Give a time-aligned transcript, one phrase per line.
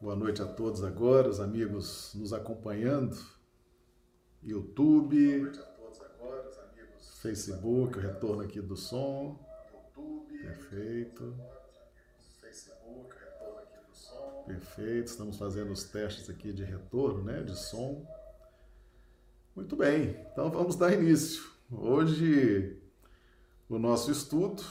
[0.00, 3.18] Boa noite a todos agora, os amigos nos acompanhando.
[4.40, 5.16] YouTube.
[5.16, 7.18] Boa noite a todos agora, os amigos.
[7.20, 9.44] Facebook, o retorno aqui do som.
[9.72, 10.38] YouTube.
[10.38, 11.34] Perfeito.
[12.40, 14.44] Facebook, retorno aqui do som.
[14.46, 15.06] Perfeito.
[15.08, 18.06] Estamos fazendo os testes aqui de retorno, né, de som.
[19.56, 20.24] Muito bem.
[20.32, 21.42] Então vamos dar início.
[21.72, 22.80] Hoje
[23.68, 24.62] o nosso estudo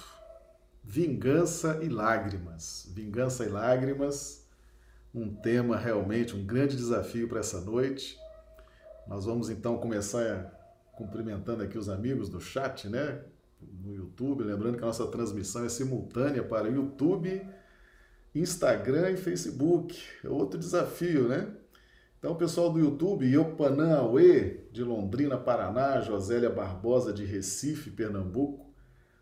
[0.82, 2.90] Vingança e Lágrimas.
[2.94, 4.47] Vingança e Lágrimas,
[5.18, 8.18] um tema realmente, um grande desafio para essa noite.
[9.08, 10.54] Nós vamos então começar
[10.96, 13.22] cumprimentando aqui os amigos do chat, né?
[13.60, 14.44] No YouTube.
[14.44, 17.48] Lembrando que a nossa transmissão é simultânea para YouTube,
[18.36, 20.00] Instagram e Facebook.
[20.24, 21.52] É outro desafio, né?
[22.20, 28.74] Então, pessoal do YouTube, Iopanã Aue, de Londrina, Paraná, Josélia Barbosa, de Recife, Pernambuco,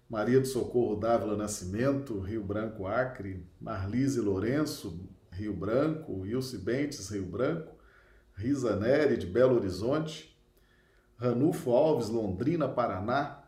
[0.09, 7.25] Maria do Socorro Dávila Nascimento, Rio Branco, Acre, Marlise Lourenço, Rio Branco, Ilse Bentes, Rio
[7.25, 7.75] Branco,
[8.36, 10.36] Risa Neri, de Belo Horizonte,
[11.17, 13.44] Ranulfo Alves, Londrina, Paraná,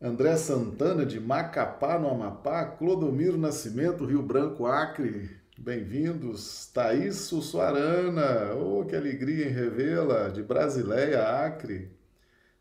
[0.00, 8.84] André Santana, de Macapá, no Amapá, Clodomiro Nascimento, Rio Branco, Acre, bem-vindos, Thaís Sussuarana, oh,
[8.84, 11.90] que alegria em revê-la, de Brasileia, Acre,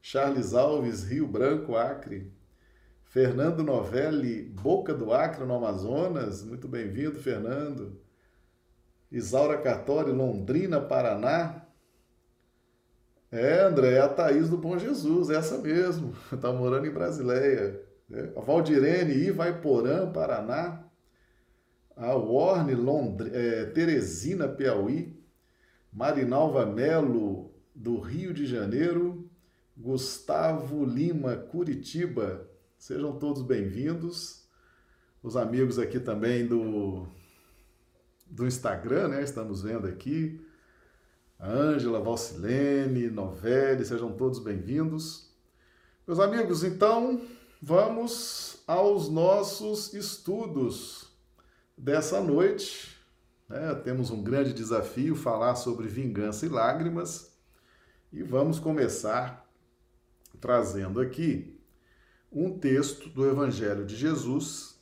[0.01, 2.31] Charles Alves, Rio Branco, Acre.
[3.13, 6.43] Fernando Novelli, Boca do Acre, no Amazonas.
[6.43, 8.01] Muito bem-vindo, Fernando.
[9.11, 11.63] Isaura Cartori, Londrina, Paraná.
[13.31, 16.15] É, André, é a Thaís do Bom Jesus, é essa mesmo.
[16.31, 17.79] Está morando em Brasileia.
[18.11, 18.31] É.
[18.35, 20.83] A Valdirene, Ivaiporã, Paraná.
[21.95, 23.29] A Warne, Londri...
[23.31, 25.15] É, Teresina, Piauí.
[25.91, 29.29] Marinalva Melo, do Rio de Janeiro.
[29.77, 32.51] Gustavo Lima, Curitiba.
[32.83, 34.43] Sejam todos bem-vindos.
[35.23, 37.07] Os amigos aqui também do,
[38.27, 39.23] do Instagram, né?
[39.23, 40.45] Estamos vendo aqui.
[41.39, 45.33] A Ângela, Valcilene, Novelli, sejam todos bem-vindos.
[46.05, 47.21] Meus amigos, então
[47.61, 51.09] vamos aos nossos estudos
[51.77, 52.97] dessa noite.
[53.49, 57.33] É, temos um grande desafio falar sobre vingança e lágrimas
[58.11, 59.49] e vamos começar
[60.41, 61.52] trazendo aqui
[62.33, 64.79] um texto do Evangelho de Jesus,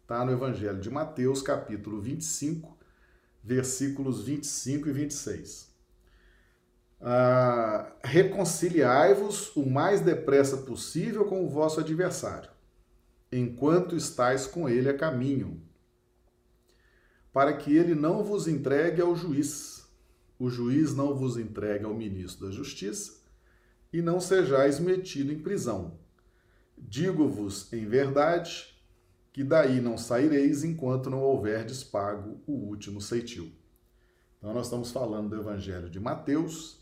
[0.00, 2.76] está no Evangelho de Mateus, capítulo 25,
[3.44, 5.70] versículos 25 e 26.
[6.98, 12.50] Ah, Reconciliai-vos o mais depressa possível com o vosso adversário,
[13.30, 15.60] enquanto estáis com ele a caminho,
[17.30, 19.86] para que ele não vos entregue ao juiz,
[20.38, 23.20] o juiz não vos entregue ao ministro da justiça
[23.92, 26.05] e não sejais metido em prisão.
[26.76, 28.76] Digo-vos em verdade
[29.32, 33.52] que daí não saireis enquanto não houverdes pago o último ceitil.
[34.38, 36.78] Então, nós estamos falando do Evangelho de Mateus,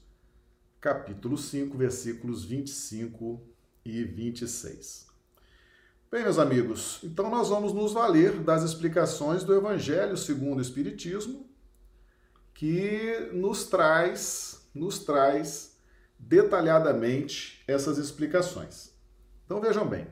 [0.80, 3.42] capítulo 5, versículos 25
[3.84, 5.08] e 26.
[6.10, 11.48] Bem, meus amigos, então nós vamos nos valer das explicações do Evangelho segundo o Espiritismo,
[12.54, 15.76] que nos traz, nos traz
[16.16, 18.93] detalhadamente essas explicações.
[19.44, 20.06] Então vejam bem,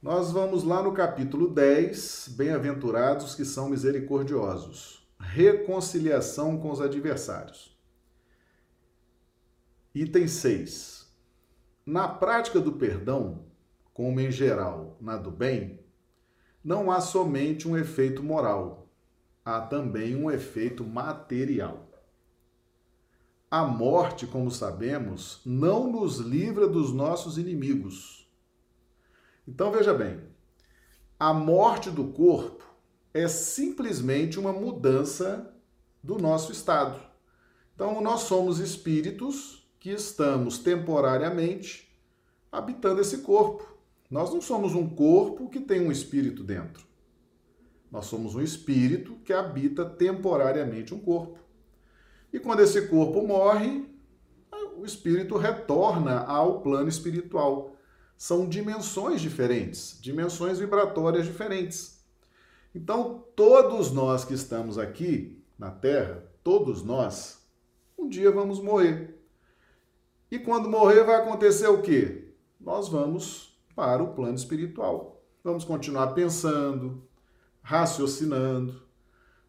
[0.00, 7.76] nós vamos lá no capítulo 10, Bem-aventurados que são misericordiosos, reconciliação com os adversários.
[9.92, 11.12] Item 6.
[11.84, 13.46] Na prática do perdão,
[13.92, 15.80] como em geral na do bem,
[16.62, 18.88] não há somente um efeito moral,
[19.44, 21.90] há também um efeito material.
[23.50, 28.25] A morte, como sabemos, não nos livra dos nossos inimigos.
[29.46, 30.20] Então veja bem,
[31.18, 32.64] a morte do corpo
[33.14, 35.54] é simplesmente uma mudança
[36.02, 37.00] do nosso estado.
[37.74, 41.86] Então nós somos espíritos que estamos temporariamente
[42.50, 43.76] habitando esse corpo.
[44.10, 46.84] Nós não somos um corpo que tem um espírito dentro.
[47.90, 51.38] Nós somos um espírito que habita temporariamente um corpo.
[52.32, 53.88] E quando esse corpo morre,
[54.76, 57.75] o espírito retorna ao plano espiritual.
[58.16, 62.04] São dimensões diferentes, dimensões vibratórias diferentes.
[62.74, 67.46] Então, todos nós que estamos aqui na Terra, todos nós,
[67.98, 69.18] um dia vamos morrer.
[70.30, 72.34] E quando morrer, vai acontecer o quê?
[72.60, 75.22] Nós vamos para o plano espiritual.
[75.44, 77.06] Vamos continuar pensando,
[77.62, 78.82] raciocinando,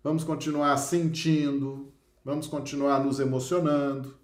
[0.04, 1.92] vamos continuar sentindo,
[2.24, 4.16] vamos continuar nos emocionando.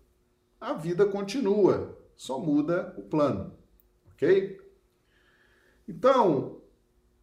[0.62, 3.54] A vida continua, só muda o plano,
[4.13, 4.60] ok?
[5.88, 6.62] Então,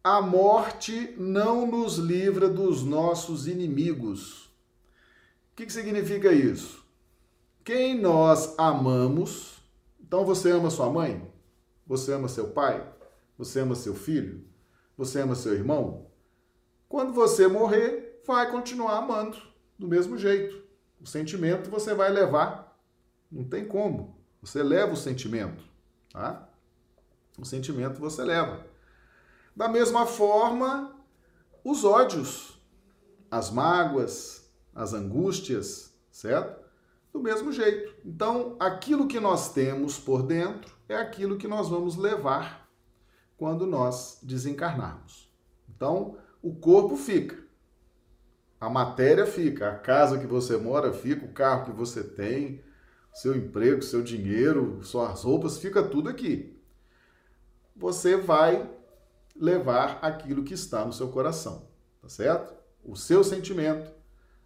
[0.03, 4.45] a morte não nos livra dos nossos inimigos.
[5.51, 6.83] O que, que significa isso?
[7.63, 9.61] Quem nós amamos,
[9.99, 11.31] então você ama sua mãe?
[11.85, 12.87] Você ama seu pai?
[13.37, 14.43] Você ama seu filho?
[14.97, 16.07] Você ama seu irmão?
[16.89, 19.37] Quando você morrer, vai continuar amando
[19.77, 20.61] do mesmo jeito.
[20.99, 22.77] O sentimento você vai levar.
[23.31, 24.19] Não tem como.
[24.41, 25.63] Você leva o sentimento,
[26.11, 26.49] tá?
[27.37, 28.65] O sentimento você leva.
[29.55, 30.95] Da mesma forma,
[31.63, 32.61] os ódios,
[33.29, 36.61] as mágoas, as angústias, certo?
[37.11, 37.93] Do mesmo jeito.
[38.05, 42.69] Então, aquilo que nós temos por dentro é aquilo que nós vamos levar
[43.37, 45.29] quando nós desencarnarmos.
[45.69, 47.37] Então, o corpo fica,
[48.59, 52.63] a matéria fica, a casa que você mora fica, o carro que você tem,
[53.11, 56.60] seu emprego, seu dinheiro, suas roupas, fica tudo aqui.
[57.81, 58.69] Você vai
[59.35, 61.67] levar aquilo que está no seu coração,
[61.99, 62.53] tá certo?
[62.83, 63.91] O seu sentimento,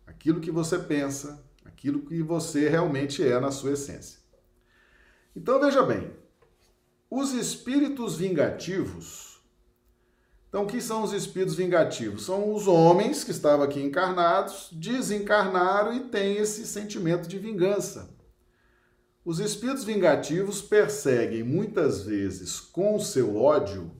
[0.07, 4.19] aquilo que você pensa, aquilo que você realmente é na sua essência.
[5.35, 6.13] Então veja bem,
[7.11, 9.41] os espíritos vingativos.
[10.47, 12.23] Então, o que são os espíritos vingativos?
[12.23, 18.14] São os homens que estavam aqui encarnados, desencarnaram e têm esse sentimento de vingança.
[19.25, 23.91] Os espíritos vingativos perseguem muitas vezes com seu ódio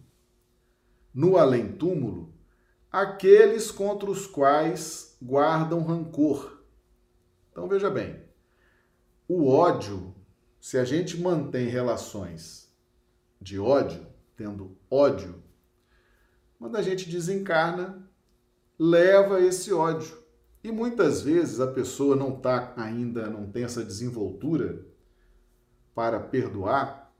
[1.12, 2.31] no além-túmulo
[2.92, 6.63] aqueles contra os quais guardam rancor.
[7.51, 8.22] Então veja bem,
[9.27, 10.13] o ódio,
[10.62, 12.71] se a gente mantém relações
[13.42, 14.06] de ódio,
[14.38, 15.44] tendo ódio,
[16.60, 18.07] quando a gente desencarna,
[18.78, 20.24] leva esse ódio.
[20.63, 24.94] E muitas vezes a pessoa não está ainda, não tem essa desenvoltura
[25.95, 27.12] para perdoar,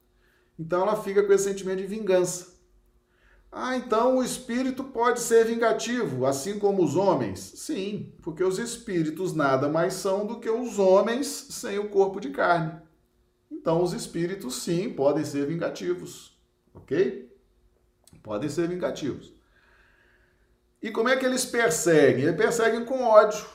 [0.60, 2.54] então ela fica com esse sentimento de vingança.
[3.52, 7.40] Ah, então o espírito pode ser vingativo, assim como os homens?
[7.40, 12.32] Sim, porque os espíritos nada mais são do que os homens sem o corpo de
[12.32, 12.82] carne.
[13.50, 16.38] Então os espíritos sim podem ser vingativos,
[16.74, 17.34] ok?
[18.22, 19.34] Podem ser vingativos.
[20.82, 22.26] E como é que eles perseguem?
[22.26, 23.46] Eles perseguem com ódio.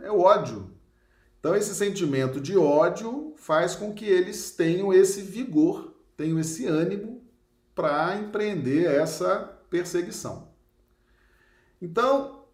[0.00, 0.75] É ódio.
[1.38, 7.22] Então esse sentimento de ódio faz com que eles tenham esse vigor, tenham esse ânimo
[7.74, 10.48] para empreender essa perseguição.
[11.80, 12.46] Então,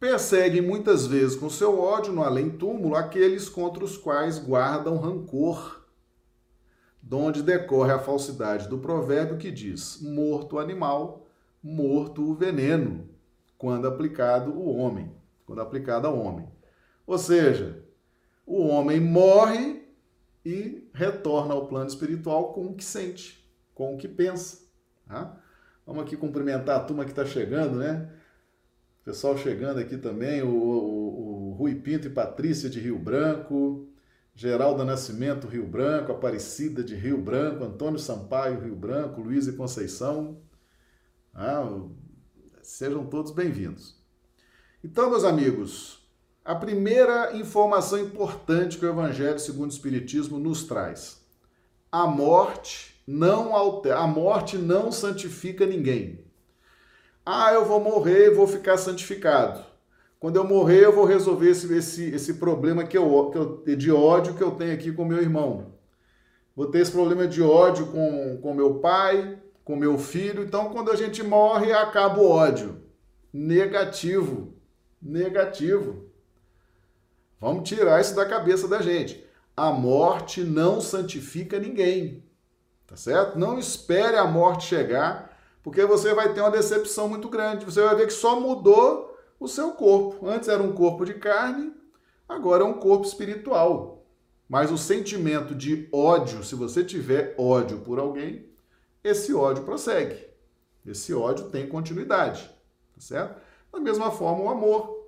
[0.00, 5.84] perseguem muitas vezes com seu ódio no além-túmulo aqueles contra os quais guardam rancor,
[7.00, 11.26] donde decorre a falsidade do provérbio que diz: morto o animal,
[11.62, 13.08] morto o veneno,
[13.56, 15.14] quando aplicado o homem,
[15.46, 16.48] quando aplicado ao homem.
[17.06, 17.83] Ou seja,
[18.46, 19.82] o homem morre
[20.44, 23.44] e retorna ao plano espiritual com o que sente,
[23.74, 24.58] com o que pensa.
[25.06, 25.40] Tá?
[25.86, 28.10] Vamos aqui cumprimentar a turma que está chegando, né?
[29.04, 33.86] Pessoal chegando aqui também, o, o, o, Rui Pinto e Patrícia de Rio Branco,
[34.34, 40.40] Geralda Nascimento, Rio Branco, Aparecida de Rio Branco, Antônio Sampaio, Rio Branco, Luiz e Conceição.
[41.34, 41.68] Ah,
[42.62, 44.02] sejam todos bem-vindos.
[44.82, 46.03] Então, meus amigos,
[46.44, 51.24] a primeira informação importante que o Evangelho segundo o Espiritismo nos traz:
[51.90, 56.24] a morte não altera, a morte não santifica ninguém.
[57.24, 59.64] Ah, eu vou morrer e vou ficar santificado.
[60.20, 63.38] Quando eu morrer, eu vou resolver esse, esse, esse problema que eu, que
[63.70, 65.74] eu, de ódio que eu tenho aqui com meu irmão.
[66.54, 70.42] Vou ter esse problema de ódio com, com meu pai, com meu filho.
[70.42, 72.82] Então, quando a gente morre, acaba o ódio.
[73.32, 74.54] Negativo.
[75.00, 76.13] Negativo.
[77.44, 79.22] Vamos tirar isso da cabeça da gente.
[79.54, 82.24] A morte não santifica ninguém.
[82.86, 83.38] Tá certo?
[83.38, 87.66] Não espere a morte chegar, porque você vai ter uma decepção muito grande.
[87.66, 90.26] Você vai ver que só mudou o seu corpo.
[90.26, 91.74] Antes era um corpo de carne,
[92.26, 94.06] agora é um corpo espiritual.
[94.48, 98.48] Mas o sentimento de ódio, se você tiver ódio por alguém,
[99.04, 100.16] esse ódio prossegue.
[100.86, 102.42] Esse ódio tem continuidade,
[102.94, 103.38] tá certo?
[103.70, 105.03] Da mesma forma, o amor,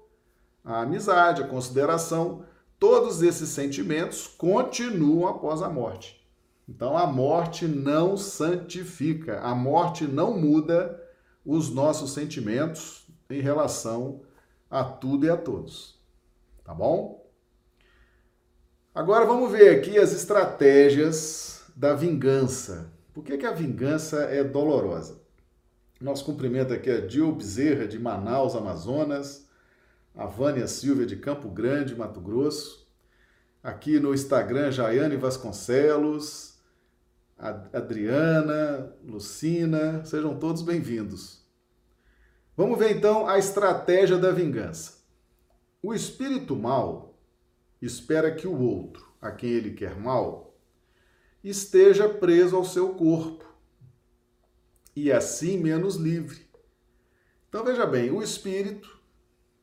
[0.66, 2.44] a amizade, a consideração,
[2.76, 6.20] todos esses sentimentos continuam após a morte.
[6.68, 11.00] Então a morte não santifica, a morte não muda
[11.44, 14.22] os nossos sentimentos em relação
[14.68, 16.00] a tudo e a todos.
[16.64, 17.24] Tá bom?
[18.92, 22.92] Agora vamos ver aqui as estratégias da vingança.
[23.14, 25.20] Por que, que a vingança é dolorosa?
[26.00, 29.46] Nosso cumprimento aqui é Dil Bezerra, de Manaus, Amazonas,
[30.16, 32.88] a Vânia Silva, de Campo Grande, Mato Grosso.
[33.62, 36.58] Aqui no Instagram, Jaiane Vasconcelos,
[37.36, 41.44] Adriana, Lucina, sejam todos bem-vindos.
[42.56, 45.04] Vamos ver então a estratégia da vingança.
[45.82, 47.18] O espírito mal
[47.82, 50.56] espera que o outro, a quem ele quer mal,
[51.44, 53.44] esteja preso ao seu corpo
[54.94, 56.46] e assim menos livre.
[57.50, 58.95] Então veja bem, o espírito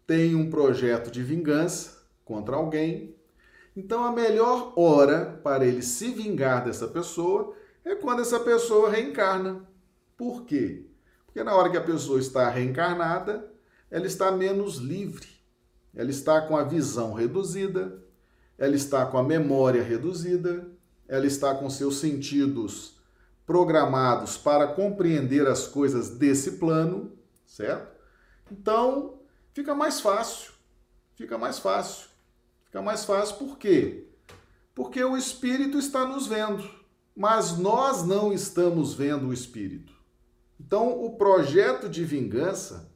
[0.05, 3.15] tem um projeto de vingança contra alguém.
[3.75, 9.67] Então a melhor hora para ele se vingar dessa pessoa é quando essa pessoa reencarna.
[10.17, 10.85] Por quê?
[11.25, 13.51] Porque na hora que a pessoa está reencarnada,
[13.89, 15.27] ela está menos livre,
[15.95, 18.03] ela está com a visão reduzida,
[18.57, 20.67] ela está com a memória reduzida,
[21.07, 22.97] ela está com seus sentidos
[23.45, 27.11] programados para compreender as coisas desse plano,
[27.45, 27.93] certo?
[28.51, 29.12] Então,
[29.53, 30.51] fica mais fácil.
[31.15, 32.07] Fica mais fácil.
[32.65, 34.07] Fica mais fácil por quê?
[34.73, 36.67] Porque o espírito está nos vendo,
[37.15, 39.93] mas nós não estamos vendo o espírito.
[40.59, 42.91] Então, o projeto de vingança,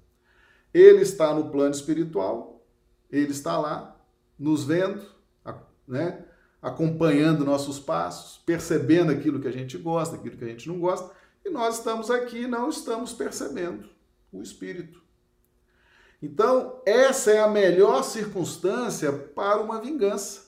[0.74, 2.66] ele está no plano espiritual,
[3.12, 3.96] ele está lá,
[4.38, 5.06] nos vendo,
[5.88, 6.26] né?
[6.62, 11.12] acompanhando nossos passos, percebendo aquilo que a gente gosta, aquilo que a gente não gosta,
[11.46, 13.90] e nós estamos aqui e não estamos percebendo
[14.32, 15.02] o Espírito.
[16.22, 20.48] Então, essa é a melhor circunstância para uma vingança.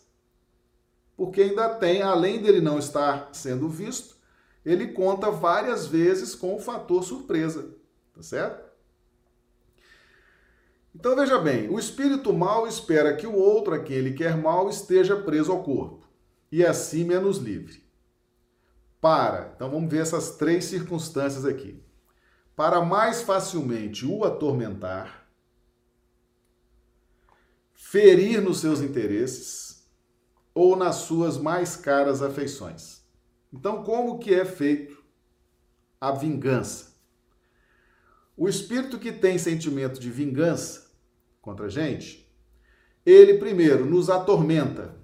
[1.15, 4.15] Porque ainda tem, além dele não estar sendo visto,
[4.65, 7.75] ele conta várias vezes com o fator surpresa,
[8.13, 8.69] tá certo?
[10.93, 14.69] Então veja bem, o espírito mal espera que o outro a quem ele quer mal
[14.69, 16.07] esteja preso ao corpo
[16.51, 17.83] e assim menos livre.
[18.99, 21.81] Para, então vamos ver essas três circunstâncias aqui.
[22.55, 25.18] Para mais facilmente o atormentar,
[27.89, 29.83] ferir nos seus interesses
[30.53, 33.01] ou nas suas mais caras afeições.
[33.51, 35.03] Então, como que é feito
[35.99, 36.93] a vingança?
[38.37, 40.91] O espírito que tem sentimento de vingança
[41.41, 42.31] contra a gente,
[43.03, 44.95] ele primeiro nos atormenta,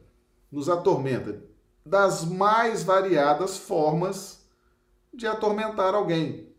[0.52, 1.44] nos atormenta
[1.84, 4.48] das mais variadas formas
[5.12, 6.54] de atormentar alguém,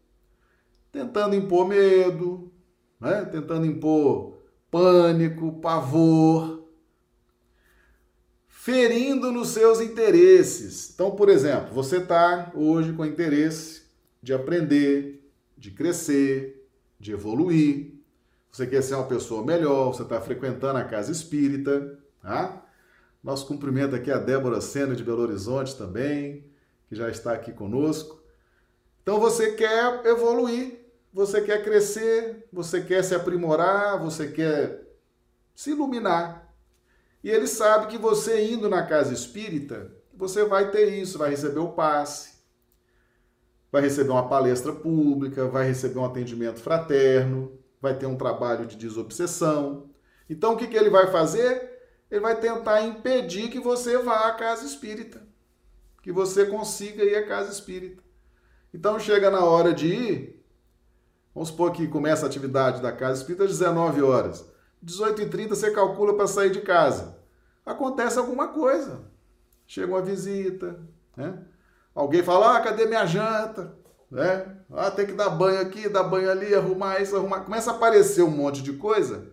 [0.90, 2.52] tentando impor medo,
[2.98, 3.24] né?
[3.26, 4.35] tentando impor
[4.70, 6.64] pânico, pavor,
[8.46, 10.90] ferindo nos seus interesses.
[10.92, 13.82] Então, por exemplo, você está hoje com interesse
[14.22, 15.24] de aprender,
[15.56, 16.68] de crescer,
[16.98, 17.94] de evoluir.
[18.50, 22.64] Você quer ser uma pessoa melhor, você está frequentando a casa espírita, tá?
[23.22, 26.44] Nosso cumprimento aqui a Débora Sena de Belo Horizonte também,
[26.88, 28.22] que já está aqui conosco.
[29.02, 30.85] Então você quer evoluir,
[31.16, 34.86] você quer crescer, você quer se aprimorar, você quer
[35.54, 36.54] se iluminar.
[37.24, 41.60] E ele sabe que você indo na casa espírita, você vai ter isso, vai receber
[41.60, 42.34] o passe,
[43.72, 48.76] vai receber uma palestra pública, vai receber um atendimento fraterno, vai ter um trabalho de
[48.76, 49.88] desobsessão.
[50.28, 51.80] Então o que, que ele vai fazer?
[52.10, 55.26] Ele vai tentar impedir que você vá à casa espírita,
[56.02, 58.02] que você consiga ir à casa espírita.
[58.74, 60.36] Então chega na hora de ir,
[61.36, 64.44] vamos supor que começa a atividade da casa espírita às 19 horas.
[64.84, 67.16] 18h30 você calcula para sair de casa
[67.66, 69.00] acontece alguma coisa.
[69.66, 70.78] Chega uma visita,
[71.16, 71.36] né?
[71.92, 73.74] Alguém fala, ah, cadê minha janta?
[74.08, 74.56] Né?
[74.72, 77.40] Ah, tem que dar banho aqui, dar banho ali, arrumar isso, arrumar.
[77.40, 79.32] Começa a aparecer um monte de coisa.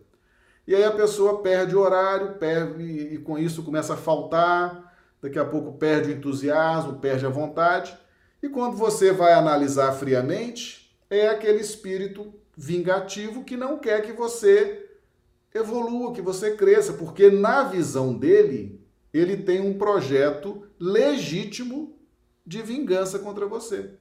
[0.66, 4.92] E aí a pessoa perde o horário, perde, e com isso começa a faltar.
[5.22, 7.96] Daqui a pouco perde o entusiasmo, perde a vontade.
[8.42, 10.83] E quando você vai analisar friamente,
[11.18, 14.90] é aquele espírito vingativo que não quer que você
[15.54, 18.82] evolua, que você cresça, porque na visão dele,
[19.14, 21.98] ele tem um projeto legítimo
[22.46, 23.92] de vingança contra você.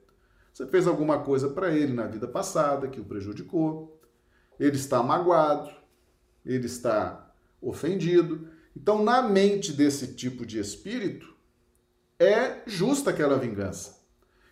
[0.52, 4.00] Você fez alguma coisa para ele na vida passada que o prejudicou,
[4.59, 5.71] ele está magoado,
[6.45, 8.49] ele está ofendido.
[8.76, 11.35] Então, na mente desse tipo de espírito,
[12.19, 14.00] é justa aquela vingança.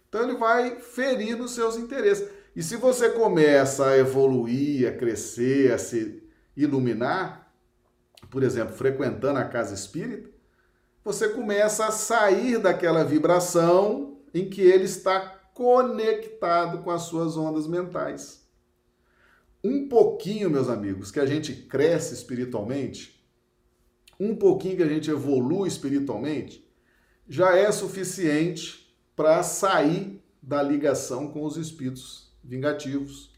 [0.09, 2.29] Então, ele vai ferir nos seus interesses.
[2.61, 6.23] E se você começa a evoluir, a crescer, a se
[6.55, 7.50] iluminar,
[8.31, 10.29] por exemplo, frequentando a casa espírita,
[11.02, 15.21] você começa a sair daquela vibração em que ele está
[15.55, 18.47] conectado com as suas ondas mentais.
[19.64, 23.26] Um pouquinho, meus amigos, que a gente cresce espiritualmente,
[24.21, 26.71] um pouquinho que a gente evolui espiritualmente,
[27.26, 33.30] já é suficiente para sair da ligação com os espíritos vingativos,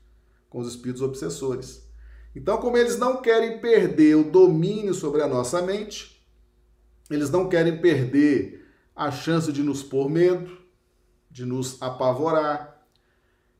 [0.49, 1.87] com os espíritos obsessores.
[2.35, 6.23] Então, como eles não querem perder o domínio sobre a nossa mente,
[7.11, 10.59] eles não querem perder a chance de nos pôr medo,
[11.30, 12.73] de nos apavorar,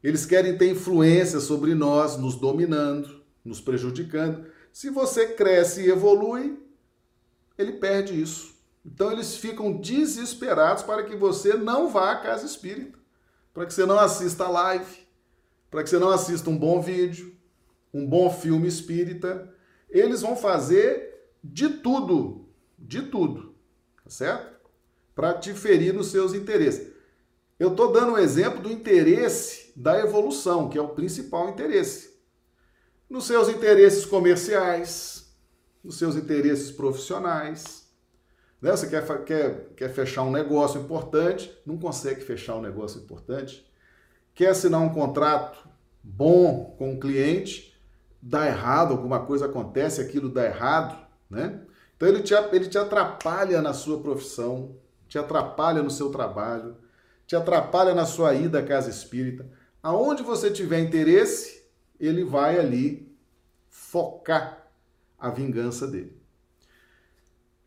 [0.02, 4.46] Eles querem ter influência sobre nós, nos dominando, nos prejudicando.
[4.72, 6.58] Se você cresce e evolui,
[7.56, 8.52] ele perde isso.
[8.84, 12.99] Então eles ficam desesperados para que você não vá à casa espírita,
[13.54, 15.01] para que você não assista a live,
[15.73, 17.35] para que você não assista um bom vídeo,
[17.95, 19.50] um bom filme espírita.
[19.88, 22.47] Eles vão fazer de tudo,
[22.79, 23.55] de tudo,
[24.05, 24.52] tá certo?
[25.14, 26.93] Para te ferir nos seus interesses.
[27.59, 32.19] Eu estou dando um exemplo do interesse da evolução, que é o principal interesse.
[33.09, 35.35] Nos seus interesses comerciais,
[35.83, 37.88] nos seus interesses profissionais.
[38.61, 38.73] Né?
[38.73, 43.72] Você quer, quer, quer fechar um negócio importante, não consegue fechar um negócio importante.
[44.35, 45.69] Quer assinar um contrato
[46.03, 47.75] bom com o cliente,
[48.21, 50.99] dá errado, alguma coisa acontece, aquilo dá errado,
[51.29, 51.61] né?
[51.97, 54.77] Então ele te, ele te atrapalha na sua profissão,
[55.09, 56.77] te atrapalha no seu trabalho,
[57.27, 59.49] te atrapalha na sua ida à casa espírita.
[59.83, 61.62] Aonde você tiver interesse,
[61.99, 63.15] ele vai ali
[63.69, 64.67] focar
[65.19, 66.21] a vingança dele.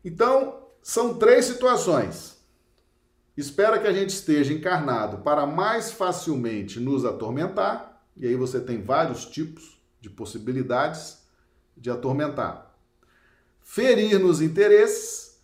[0.04, 2.35] Então, são três situações.
[3.36, 8.82] Espera que a gente esteja encarnado para mais facilmente nos atormentar, e aí você tem
[8.82, 11.18] vários tipos de possibilidades
[11.76, 12.74] de atormentar.
[13.60, 15.38] Ferir nos interesses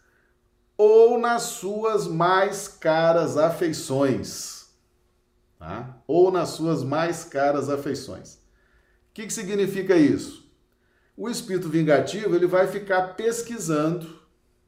[0.76, 4.70] ou nas suas mais caras afeições.
[5.58, 6.02] Tá?
[6.06, 8.34] Ou nas suas mais caras afeições.
[8.34, 10.50] O que, que significa isso?
[11.16, 14.22] O espírito vingativo ele vai ficar pesquisando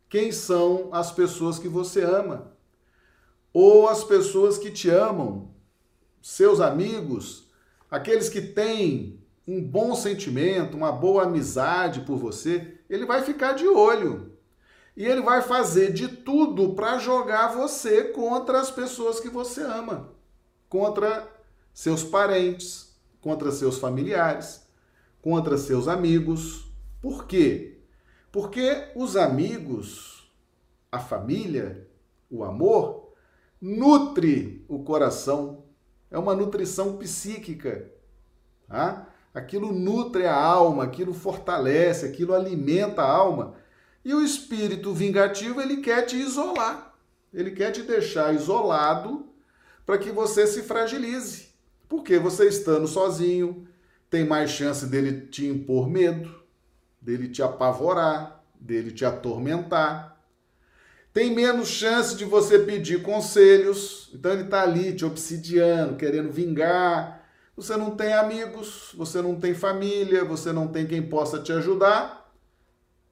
[0.08, 2.53] quem são as pessoas que você ama,
[3.54, 5.48] ou as pessoas que te amam,
[6.20, 7.48] seus amigos,
[7.88, 13.68] aqueles que têm um bom sentimento, uma boa amizade por você, ele vai ficar de
[13.68, 14.32] olho.
[14.96, 20.12] E ele vai fazer de tudo para jogar você contra as pessoas que você ama,
[20.68, 21.28] contra
[21.72, 24.66] seus parentes, contra seus familiares,
[25.22, 26.66] contra seus amigos.
[27.00, 27.78] Por quê?
[28.32, 30.32] Porque os amigos,
[30.90, 31.88] a família,
[32.30, 33.03] o amor,
[33.64, 35.64] nutre o coração.
[36.10, 37.90] É uma nutrição psíquica.
[38.68, 39.08] Tá?
[39.32, 43.54] Aquilo nutre a alma, aquilo fortalece, aquilo alimenta a alma.
[44.04, 46.94] E o espírito vingativo, ele quer te isolar.
[47.32, 49.26] Ele quer te deixar isolado
[49.86, 51.48] para que você se fragilize.
[51.88, 53.66] Porque você estando sozinho,
[54.10, 56.30] tem mais chance dele te impor medo,
[57.00, 60.13] dele te apavorar, dele te atormentar.
[61.14, 64.10] Tem menos chance de você pedir conselhos.
[64.12, 67.24] Então ele está ali te obsidiando, querendo vingar,
[67.56, 72.34] você não tem amigos, você não tem família, você não tem quem possa te ajudar.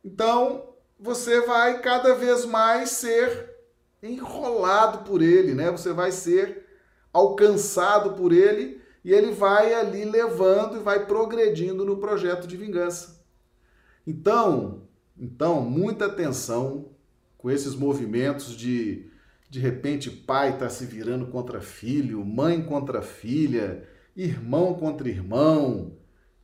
[0.04, 3.56] Então, você vai cada vez mais ser
[4.02, 5.70] enrolado por ele, né?
[5.70, 6.66] Você vai ser
[7.12, 13.24] alcançado por ele e ele vai ali levando e vai progredindo no projeto de vingança.
[14.04, 16.90] Então, então, muita atenção
[17.42, 19.11] com esses movimentos de
[19.50, 25.98] de repente pai está se virando contra filho, mãe contra filha, irmão contra irmão,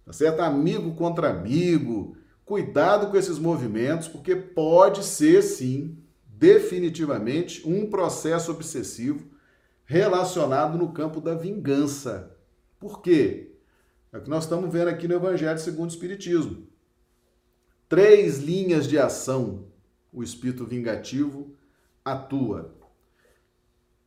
[0.04, 0.40] tá certo?
[0.40, 2.16] Amigo contra amigo.
[2.44, 9.26] Cuidado com esses movimentos, porque pode ser sim, definitivamente, um processo obsessivo
[9.86, 12.36] relacionado no campo da vingança.
[12.78, 13.54] Por quê?
[14.12, 16.66] É o que nós estamos vendo aqui no Evangelho segundo o Espiritismo.
[17.88, 19.67] Três linhas de ação
[20.12, 21.54] o espírito vingativo
[22.04, 22.74] atua: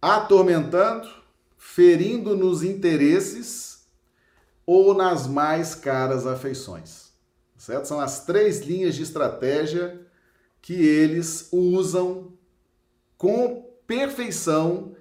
[0.02, 1.10] atormentando,
[1.58, 3.86] ferindo nos interesses
[4.66, 7.12] ou nas mais caras afeições.
[7.58, 7.88] Certo?
[7.88, 10.02] São as três linhas de estratégia
[10.62, 12.34] que eles usam
[13.18, 14.96] com perfeição,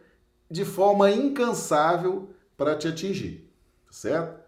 [0.51, 3.49] de forma incansável para te atingir,
[3.91, 4.41] certo?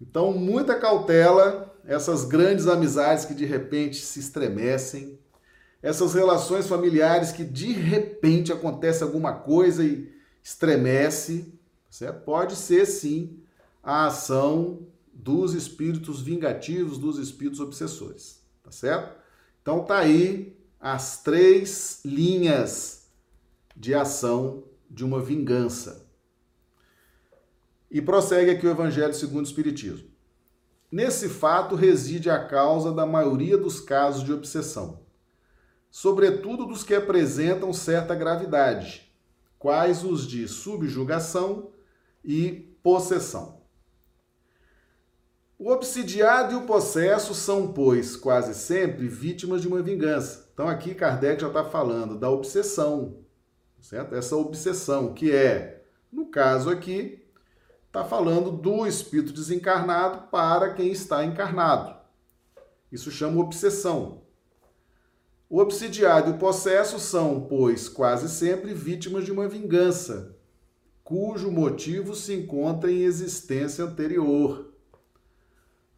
[0.00, 5.18] Então, muita cautela, essas grandes amizades que de repente se estremecem,
[5.82, 10.12] essas relações familiares que de repente acontece alguma coisa e
[10.42, 11.58] estremece,
[11.90, 12.24] Certo?
[12.24, 13.40] Pode ser sim
[13.82, 19.16] a ação dos espíritos vingativos, dos espíritos obsessores, tá certo?
[19.62, 23.08] Então tá aí as três linhas
[23.74, 26.06] de ação de uma vingança.
[27.90, 30.08] E prossegue aqui o Evangelho segundo o Espiritismo.
[30.90, 35.00] Nesse fato reside a causa da maioria dos casos de obsessão,
[36.00, 39.12] sobretudo dos que apresentam certa gravidade,
[39.58, 41.72] quais os de subjugação,
[42.24, 43.62] e possessão.
[45.58, 50.48] O obsidiado e o possesso são, pois, quase sempre vítimas de uma vingança.
[50.54, 53.16] Então aqui Kardec já está falando da obsessão,
[53.80, 54.14] certo?
[54.14, 57.26] Essa obsessão que é, no caso aqui,
[57.88, 61.96] está falando do espírito desencarnado para quem está encarnado.
[62.92, 64.27] Isso chama obsessão.
[65.50, 70.36] O obsidiado e o possesso são, pois, quase sempre vítimas de uma vingança,
[71.02, 74.74] cujo motivo se encontra em existência anterior.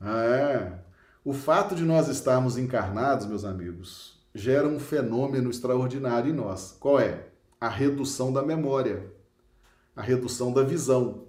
[0.00, 0.78] É.
[1.24, 6.76] O fato de nós estarmos encarnados, meus amigos, gera um fenômeno extraordinário em nós.
[6.78, 7.26] Qual é?
[7.60, 9.12] A redução da memória,
[9.96, 11.24] a redução da visão.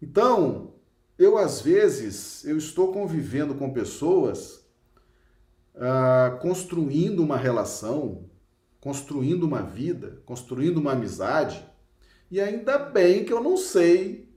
[0.00, 0.74] Então,
[1.18, 4.57] eu às vezes eu estou convivendo com pessoas
[5.80, 8.24] ah, construindo uma relação,
[8.80, 11.64] construindo uma vida, construindo uma amizade,
[12.30, 14.28] e ainda bem que eu não sei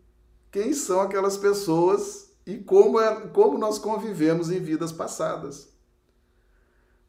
[0.52, 5.72] quem são aquelas pessoas e como, é, como nós convivemos em vidas passadas.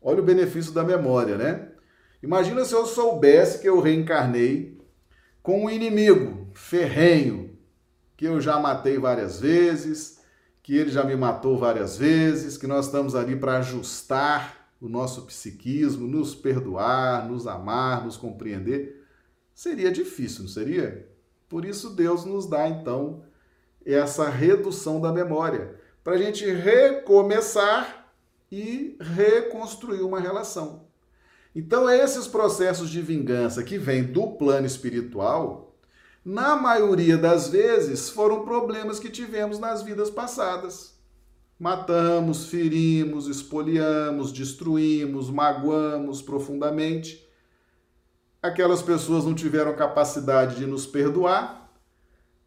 [0.01, 1.68] Olha o benefício da memória, né?
[2.23, 4.81] Imagina se eu soubesse que eu reencarnei
[5.42, 7.57] com um inimigo ferrenho,
[8.16, 10.22] que eu já matei várias vezes,
[10.62, 15.22] que ele já me matou várias vezes, que nós estamos ali para ajustar o nosso
[15.22, 19.05] psiquismo, nos perdoar, nos amar, nos compreender.
[19.55, 21.09] Seria difícil, não seria?
[21.48, 23.25] Por isso Deus nos dá então
[23.85, 28.12] essa redução da memória, para a gente recomeçar
[28.51, 30.87] e reconstruir uma relação.
[31.55, 35.72] Então, esses processos de vingança que vêm do plano espiritual,
[36.25, 40.97] na maioria das vezes, foram problemas que tivemos nas vidas passadas.
[41.59, 47.29] Matamos, ferimos, espoliamos, destruímos, magoamos profundamente.
[48.43, 51.63] Aquelas pessoas não tiveram capacidade de nos perdoar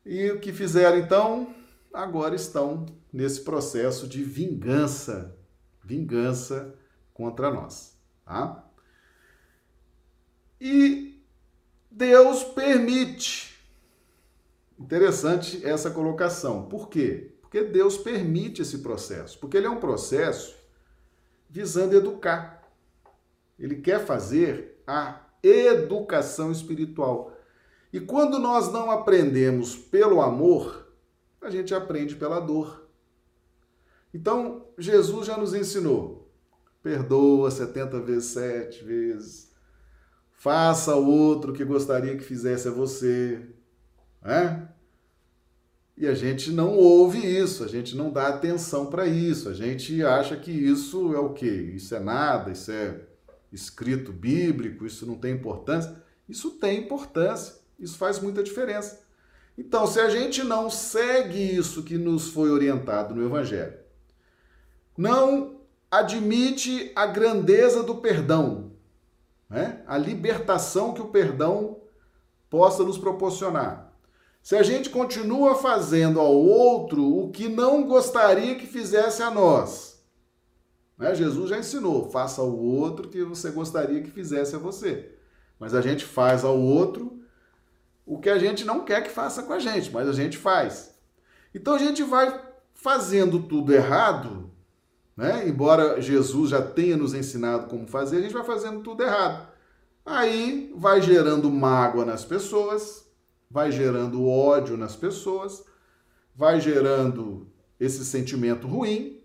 [0.05, 1.55] e o que fizeram então?
[1.93, 5.35] Agora estão nesse processo de vingança,
[5.83, 6.75] vingança
[7.13, 8.63] contra nós, tá?
[10.59, 11.23] E
[11.89, 13.54] Deus permite.
[14.77, 16.67] Interessante essa colocação.
[16.67, 17.33] Por quê?
[17.41, 20.55] Porque Deus permite esse processo, porque ele é um processo
[21.49, 22.61] visando educar.
[23.57, 27.31] Ele quer fazer a educação espiritual.
[27.93, 30.91] E quando nós não aprendemos pelo amor,
[31.41, 32.89] a gente aprende pela dor.
[34.13, 36.29] Então, Jesus já nos ensinou:
[36.83, 39.51] perdoa 70 vezes, 7 vezes.
[40.33, 43.41] Faça o outro que gostaria que fizesse a você.
[44.25, 44.67] Né?
[45.95, 50.03] E a gente não ouve isso, a gente não dá atenção para isso, a gente
[50.03, 51.71] acha que isso é o quê?
[51.73, 52.99] Isso é nada, isso é
[53.53, 56.03] escrito bíblico, isso não tem importância.
[56.27, 57.55] Isso tem importância.
[57.79, 59.05] Isso faz muita diferença.
[59.57, 63.77] Então, se a gente não segue isso que nos foi orientado no Evangelho,
[64.97, 68.73] não admite a grandeza do perdão,
[69.49, 69.81] né?
[69.87, 71.79] a libertação que o perdão
[72.49, 73.84] possa nos proporcionar.
[74.45, 80.05] Se a gente continua fazendo ao outro o que não gostaria que fizesse a nós,
[80.99, 81.15] né?
[81.15, 85.17] Jesus já ensinou: faça ao outro o que você gostaria que fizesse a você.
[85.59, 87.23] Mas a gente faz ao outro
[88.05, 90.95] o que a gente não quer que faça com a gente, mas a gente faz.
[91.51, 92.39] Então a gente vai
[92.75, 94.51] fazendo tudo errado,
[95.17, 95.49] né?
[95.49, 99.47] Embora Jesus já tenha nos ensinado como fazer, a gente vai fazendo tudo errado.
[100.05, 103.04] Aí vai gerando mágoa nas pessoas,
[103.55, 105.63] vai gerando ódio nas pessoas,
[106.35, 107.47] vai gerando
[107.79, 109.23] esse sentimento ruim.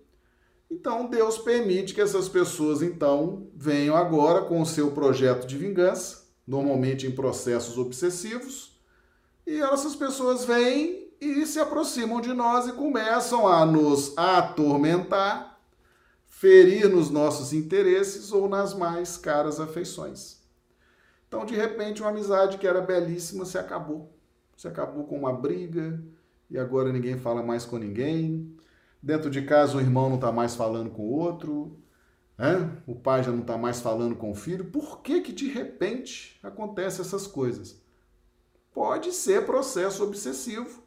[0.70, 6.28] Então Deus permite que essas pessoas então venham agora com o seu projeto de vingança,
[6.46, 8.80] normalmente em processos obsessivos,
[9.44, 15.60] e essas pessoas vêm e se aproximam de nós e começam a nos atormentar,
[16.24, 20.38] ferir nos nossos interesses ou nas mais caras afeições.
[21.26, 24.19] Então, de repente, uma amizade que era belíssima se acabou.
[24.60, 25.98] Se acabou com uma briga
[26.50, 28.54] e agora ninguém fala mais com ninguém.
[29.02, 31.78] Dentro de casa, o irmão não está mais falando com o outro.
[32.36, 32.70] Né?
[32.86, 34.66] O pai já não está mais falando com o filho.
[34.66, 37.80] Por que que de repente acontecem essas coisas?
[38.70, 40.82] Pode ser processo obsessivo.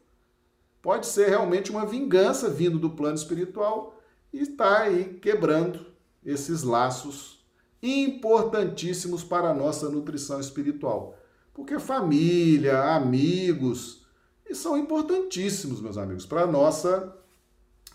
[0.80, 4.00] Pode ser realmente uma vingança vindo do plano espiritual
[4.32, 5.84] e está aí quebrando
[6.24, 7.44] esses laços
[7.82, 11.18] importantíssimos para a nossa nutrição espiritual.
[11.54, 14.04] Porque família, amigos,
[14.52, 17.16] são importantíssimos, meus amigos, para nossa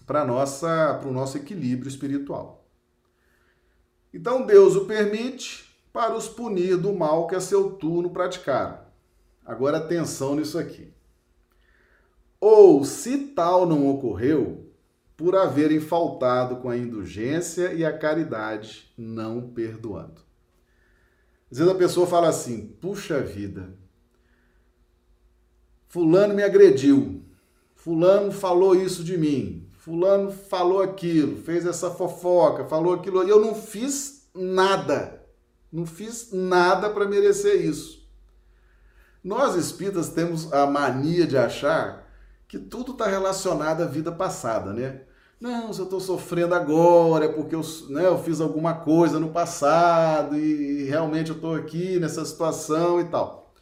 [0.05, 2.67] para nossa para o nosso equilíbrio espiritual.
[4.13, 8.79] Então Deus o permite para os punir do mal que a seu turno praticaram.
[9.45, 10.93] Agora atenção nisso aqui.
[12.39, 14.71] Ou, se tal não ocorreu,
[15.17, 20.21] por haverem faltado com a indulgência e a caridade, não perdoando.
[21.51, 23.73] Às vezes a pessoa fala assim: puxa vida,
[25.87, 27.23] Fulano me agrediu,
[27.73, 29.67] Fulano falou isso de mim.
[29.73, 33.23] Fulano falou aquilo, fez essa fofoca, falou aquilo.
[33.25, 35.25] E eu não fiz nada.
[35.71, 38.07] Não fiz nada para merecer isso.
[39.23, 42.07] Nós espíritas temos a mania de achar
[42.47, 45.03] que tudo está relacionado à vida passada, né?
[45.39, 49.31] Não, se eu estou sofrendo agora é porque eu, né, eu fiz alguma coisa no
[49.31, 53.53] passado e realmente eu estou aqui nessa situação e tal.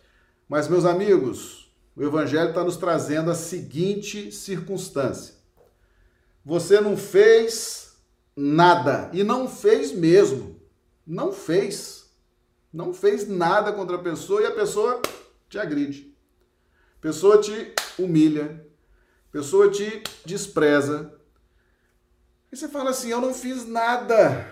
[0.49, 5.35] Mas, meus amigos, o Evangelho está nos trazendo a seguinte circunstância:
[6.43, 7.95] você não fez
[8.35, 10.59] nada e não fez mesmo.
[11.05, 12.09] Não fez.
[12.73, 14.99] Não fez nada contra a pessoa e a pessoa
[15.47, 16.15] te agride.
[16.97, 18.65] A pessoa te humilha.
[19.29, 21.16] A pessoa te despreza
[22.51, 24.47] e você fala assim: Eu não fiz nada.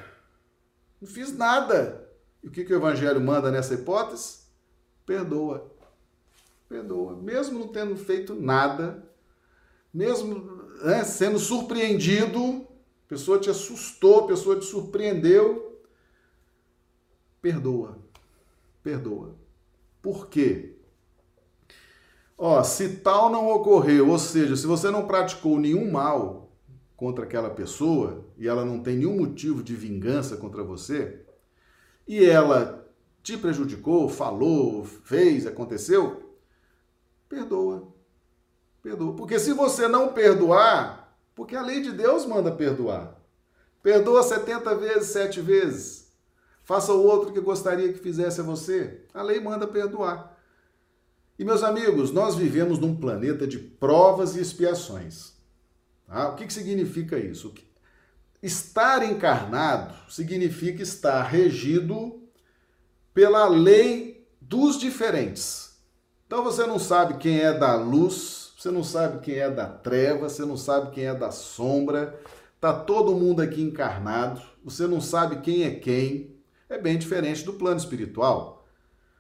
[1.02, 2.10] Não fiz nada.
[2.44, 4.40] E o que, que o Evangelho manda nessa hipótese?
[5.06, 5.72] Perdoa.
[6.68, 7.16] Perdoa.
[7.16, 9.04] Mesmo não tendo feito nada,
[9.94, 12.68] mesmo né, sendo surpreendido,
[13.06, 15.82] a pessoa te assustou, a pessoa te surpreendeu,
[17.42, 17.98] perdoa.
[18.84, 19.36] Perdoa.
[20.02, 20.76] Por quê?
[22.38, 26.45] Ó, se tal não ocorreu, ou seja, se você não praticou nenhum mal,
[26.96, 31.26] contra aquela pessoa e ela não tem nenhum motivo de vingança contra você,
[32.08, 32.88] e ela
[33.24, 36.38] te prejudicou, falou, fez, aconteceu,
[37.28, 37.94] perdoa.
[38.82, 39.16] Perdoa.
[39.16, 43.20] Porque se você não perdoar, porque a lei de Deus manda perdoar.
[43.82, 46.12] Perdoa 70 vezes, 7 vezes.
[46.64, 49.06] Faça o outro que gostaria que fizesse a você.
[49.14, 50.36] A lei manda perdoar.
[51.38, 55.35] E meus amigos, nós vivemos num planeta de provas e expiações.
[56.08, 56.30] Tá?
[56.30, 57.54] O que, que significa isso?
[58.42, 62.22] Estar encarnado significa estar regido
[63.14, 65.80] pela lei dos diferentes.
[66.28, 70.30] Então você não sabe quem é da luz, você não sabe quem é da treva,
[70.30, 72.20] você não sabe quem é da sombra.
[72.60, 76.36] Tá todo mundo aqui encarnado, você não sabe quem é quem.
[76.68, 78.68] É bem diferente do plano espiritual.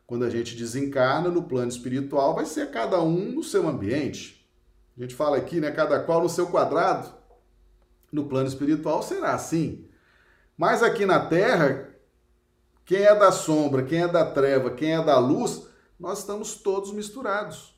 [0.07, 4.44] Quando a gente desencarna no plano espiritual, vai ser cada um no seu ambiente.
[4.97, 5.71] A gente fala aqui, né?
[5.71, 7.13] Cada qual no seu quadrado.
[8.11, 9.85] No plano espiritual será assim.
[10.57, 11.89] Mas aqui na Terra,
[12.85, 15.67] quem é da sombra, quem é da treva, quem é da luz,
[15.99, 17.75] nós estamos todos misturados.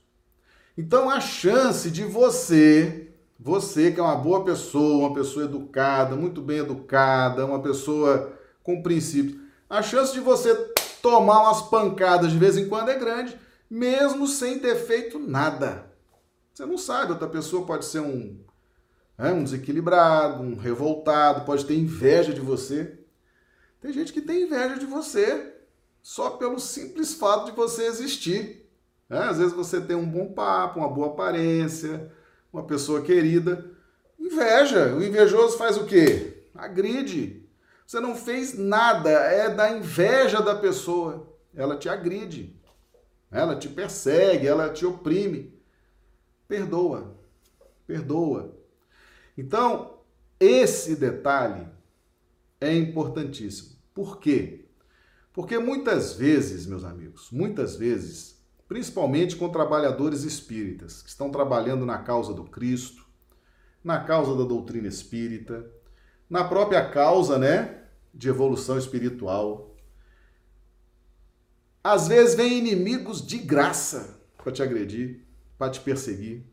[0.77, 6.39] Então a chance de você, você que é uma boa pessoa, uma pessoa educada, muito
[6.39, 10.53] bem educada, uma pessoa com princípios, a chance de você
[11.01, 13.35] tomar umas pancadas de vez em quando é grande,
[13.67, 15.86] mesmo sem ter feito nada.
[16.57, 18.35] Você não sabe, outra pessoa pode ser um,
[19.15, 22.97] né, um desequilibrado, um revoltado, pode ter inveja de você.
[23.79, 25.53] Tem gente que tem inveja de você
[26.01, 28.67] só pelo simples fato de você existir.
[29.07, 29.19] Né?
[29.19, 32.11] Às vezes você tem um bom papo, uma boa aparência,
[32.51, 33.63] uma pessoa querida.
[34.19, 34.95] Inveja.
[34.95, 36.41] O invejoso faz o quê?
[36.55, 37.47] Agride.
[37.85, 41.31] Você não fez nada, é da inveja da pessoa.
[41.55, 42.59] Ela te agride.
[43.29, 45.55] Ela te persegue, ela te oprime
[46.47, 47.15] perdoa.
[47.85, 48.55] Perdoa.
[49.37, 49.99] Então,
[50.39, 51.67] esse detalhe
[52.59, 53.75] é importantíssimo.
[53.93, 54.65] Por quê?
[55.33, 61.99] Porque muitas vezes, meus amigos, muitas vezes, principalmente com trabalhadores espíritas que estão trabalhando na
[61.99, 63.05] causa do Cristo,
[63.83, 65.69] na causa da doutrina espírita,
[66.29, 67.83] na própria causa, né,
[68.13, 69.75] de evolução espiritual.
[71.83, 75.26] Às vezes vem inimigos de graça para te agredir
[75.57, 76.43] para te perseguir.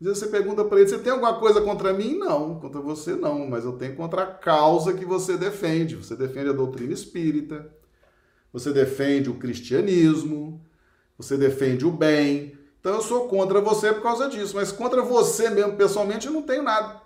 [0.00, 2.18] Às vezes você pergunta para ele: você tem alguma coisa contra mim?
[2.18, 5.96] Não, contra você não, mas eu tenho contra a causa que você defende.
[5.96, 7.70] Você defende a doutrina espírita,
[8.52, 10.64] você defende o cristianismo,
[11.16, 12.58] você defende o bem.
[12.80, 16.42] Então eu sou contra você por causa disso, mas contra você mesmo, pessoalmente, eu não
[16.42, 17.00] tenho nada.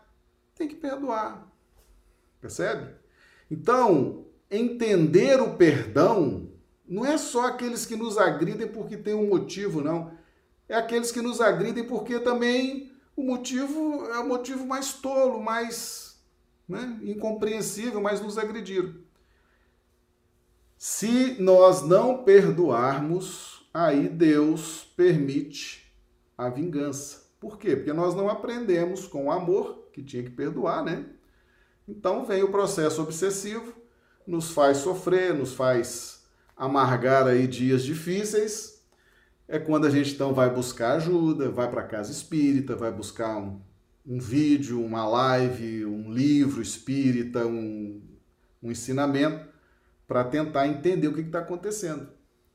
[0.56, 1.46] Tem que perdoar.
[2.40, 2.94] Percebe?
[3.48, 6.50] Então, entender o perdão
[6.86, 10.18] não é só aqueles que nos agridem porque tem um motivo, não
[10.68, 16.20] é aqueles que nos agridem porque também o motivo é o motivo mais tolo, mais
[16.68, 18.94] né, incompreensível, mas nos agrediram.
[20.76, 25.92] Se nós não perdoarmos, aí Deus permite
[26.36, 27.26] a vingança.
[27.40, 27.74] Por quê?
[27.74, 31.06] Porque nós não aprendemos com o amor, que tinha que perdoar, né?
[31.88, 33.72] Então vem o processo obsessivo,
[34.26, 36.22] nos faz sofrer, nos faz
[36.56, 38.77] amargar aí dias difíceis,
[39.48, 43.58] é quando a gente então vai buscar ajuda, vai para casa espírita, vai buscar um,
[44.06, 48.02] um, vídeo, uma live, um livro espírita, um,
[48.62, 49.48] um ensinamento,
[50.06, 52.08] para tentar entender o que está acontecendo.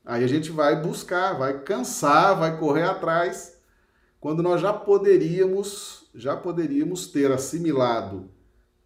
[0.04, 3.58] Aí a gente vai buscar, vai cansar, vai correr atrás.
[4.20, 8.30] quando nós já poderíamos, já poderíamos ter assimilado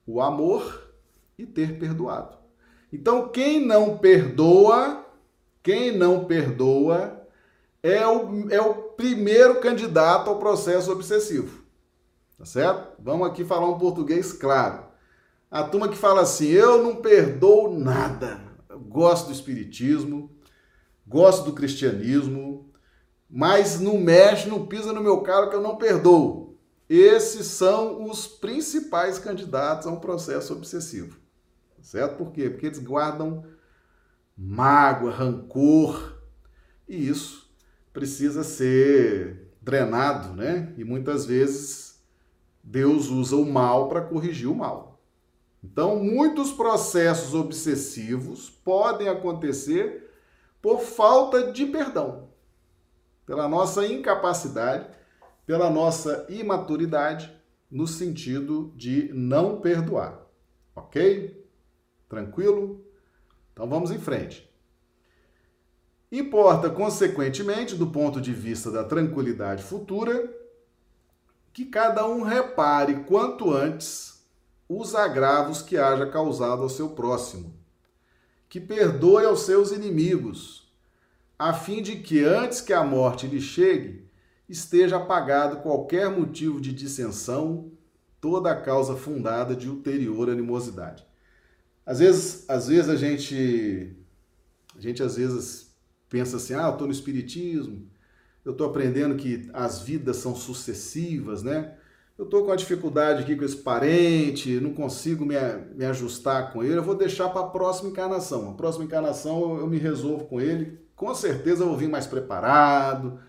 [0.07, 0.95] o amor
[1.37, 2.39] e ter perdoado.
[2.91, 5.05] Então, quem não perdoa,
[5.63, 7.18] quem não perdoa
[7.83, 11.65] é o, é o primeiro candidato ao processo obsessivo.
[12.37, 13.03] Tá certo?
[13.03, 14.85] Vamos aqui falar um português claro.
[15.51, 18.41] A turma que fala assim: eu não perdoo nada.
[18.69, 20.31] Eu gosto do espiritismo,
[21.07, 22.71] gosto do cristianismo,
[23.29, 26.57] mas não mexe, não pisa no meu carro que eu não perdoo.
[26.89, 31.19] Esses são os principais candidatos a um processo obsessivo.
[31.83, 32.17] Certo?
[32.17, 32.49] Por quê?
[32.49, 33.45] Porque eles guardam
[34.37, 36.19] mágoa, rancor,
[36.89, 37.48] e isso
[37.93, 40.73] precisa ser drenado, né?
[40.77, 42.01] E muitas vezes
[42.63, 45.01] Deus usa o mal para corrigir o mal.
[45.63, 50.11] Então, muitos processos obsessivos podem acontecer
[50.63, 52.29] por falta de perdão,
[53.27, 54.89] pela nossa incapacidade,
[55.45, 57.33] pela nossa imaturidade,
[57.71, 60.27] no sentido de não perdoar.
[60.75, 61.47] Ok?
[62.09, 62.85] Tranquilo?
[63.53, 64.48] Então vamos em frente.
[66.11, 70.33] Importa, consequentemente, do ponto de vista da tranquilidade futura,
[71.53, 74.25] que cada um repare quanto antes
[74.69, 77.55] os agravos que haja causado ao seu próximo,
[78.49, 80.73] que perdoe aos seus inimigos,
[81.39, 84.09] a fim de que, antes que a morte lhe chegue,
[84.49, 87.71] esteja apagado qualquer motivo de dissensão,
[88.21, 91.07] toda a causa fundada de ulterior animosidade.
[91.85, 93.97] Às vezes, às vezes a gente,
[94.77, 95.68] a gente às vezes
[96.09, 97.87] pensa assim, ah, eu estou no espiritismo,
[98.45, 101.75] eu estou aprendendo que as vidas são sucessivas, né?
[102.17, 105.37] Eu estou com a dificuldade aqui com esse parente, não consigo me,
[105.75, 108.51] me ajustar com ele, eu vou deixar para a próxima encarnação.
[108.51, 110.81] A próxima encarnação eu me resolvo com ele.
[110.97, 113.21] Com certeza eu vou vir mais preparado.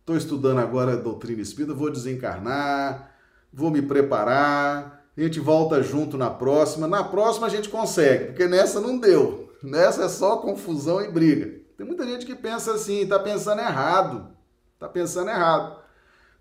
[0.00, 3.10] Estou estudando agora a doutrina espírita, vou desencarnar,
[3.52, 6.86] vou me preparar a gente volta junto na próxima.
[6.86, 9.50] Na próxima a gente consegue, porque nessa não deu.
[9.62, 11.65] Nessa é só confusão e briga.
[11.76, 14.34] Tem muita gente que pensa assim, está pensando errado.
[14.74, 15.80] Está pensando errado.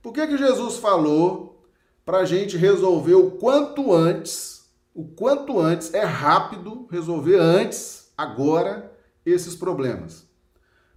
[0.02, 1.65] Por que, que Jesus falou
[2.06, 8.91] para a gente resolver o quanto antes, o quanto antes, é rápido resolver antes, agora,
[9.26, 10.28] esses problemas?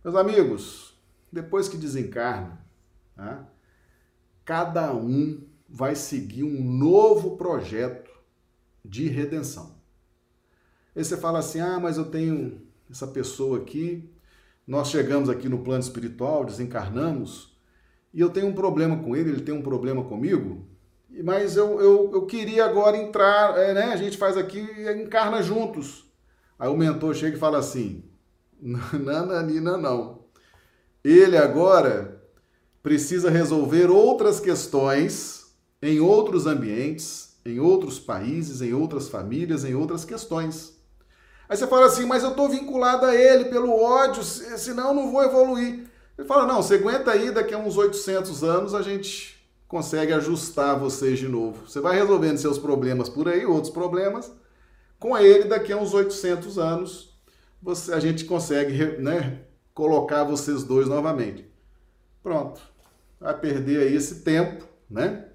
[0.04, 0.94] Meus amigos,
[1.32, 2.60] depois que desencarna,
[3.16, 3.46] tá?
[4.44, 8.10] cada um vai seguir um novo projeto
[8.84, 9.76] de redenção.
[10.94, 14.10] Aí você fala assim: ah, mas eu tenho essa pessoa aqui,
[14.68, 17.56] nós chegamos aqui no plano espiritual, desencarnamos,
[18.12, 20.68] e eu tenho um problema com ele, ele tem um problema comigo,
[21.24, 23.84] mas eu, eu, eu queria agora entrar, é, né?
[23.84, 26.04] A gente faz aqui e encarna juntos.
[26.58, 28.04] Aí o mentor chega e fala assim:
[28.60, 30.24] Nananina, não.
[31.02, 32.22] Ele agora
[32.82, 35.46] precisa resolver outras questões
[35.80, 40.77] em outros ambientes, em outros países, em outras famílias, em outras questões.
[41.48, 45.10] Aí você fala assim, mas eu estou vinculado a ele pelo ódio, senão eu não
[45.10, 45.88] vou evoluir.
[46.18, 50.78] Ele fala, não, você aguenta aí, daqui a uns 800 anos a gente consegue ajustar
[50.78, 51.66] vocês de novo.
[51.66, 54.30] Você vai resolvendo seus problemas por aí, outros problemas.
[54.98, 57.16] Com ele, daqui a uns 800 anos,
[57.62, 61.46] você, a gente consegue né, colocar vocês dois novamente.
[62.22, 62.60] Pronto.
[63.20, 65.28] Vai perder aí esse tempo, né?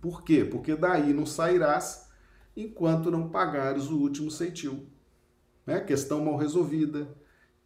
[0.00, 0.44] Por quê?
[0.44, 2.08] Porque daí não sairás
[2.56, 4.87] enquanto não pagares o último ceitil.
[5.68, 5.80] Né?
[5.80, 7.06] Questão mal resolvida,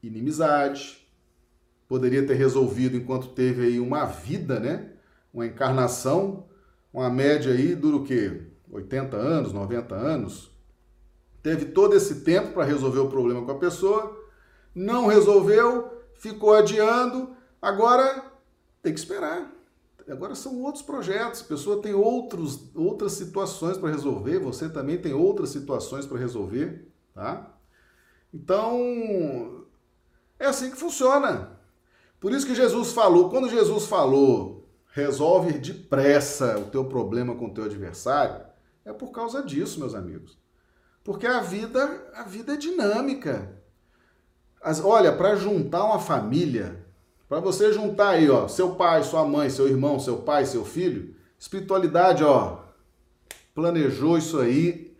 [0.03, 1.07] inimizade.
[1.87, 4.91] Poderia ter resolvido enquanto teve aí uma vida, né?
[5.33, 6.49] Uma encarnação,
[6.93, 8.43] uma média aí dura o quê?
[8.73, 10.51] 80 anos, 90 anos.
[11.45, 14.21] Teve todo esse tempo para resolver o problema com a pessoa,
[14.75, 18.33] não resolveu, ficou adiando, agora
[18.83, 19.49] tem que esperar.
[20.09, 25.15] Agora são outros projetos, a pessoa tem outros, outras situações para resolver, você também tem
[25.15, 27.62] outras situações para resolver, tá?
[28.33, 29.65] Então,
[30.39, 31.59] é assim que funciona.
[32.19, 37.55] Por isso que Jesus falou, quando Jesus falou, resolve depressa o teu problema com o
[37.55, 38.45] teu adversário,
[38.85, 40.39] é por causa disso, meus amigos.
[41.05, 43.61] Porque a vida, a vida é dinâmica.
[44.63, 46.85] As, olha, para juntar uma família,
[47.29, 51.17] para você juntar aí, ó, seu pai, sua mãe, seu irmão, seu pai, seu filho,
[51.39, 52.61] espiritualidade, ó,
[53.55, 54.97] planejou isso aí,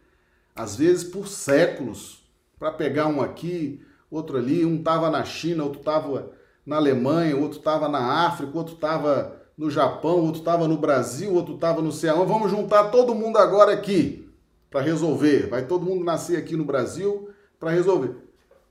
[0.57, 2.22] às vezes por séculos,
[2.63, 6.31] para pegar um aqui, outro ali, um tava na China, outro tava
[6.65, 11.59] na Alemanha, outro tava na África, outro tava no Japão, outro tava no Brasil, outro
[11.59, 12.23] tava no Ceará.
[12.23, 14.31] Vamos juntar todo mundo agora aqui
[14.71, 15.49] para resolver.
[15.49, 18.15] Vai todo mundo nascer aqui no Brasil para resolver.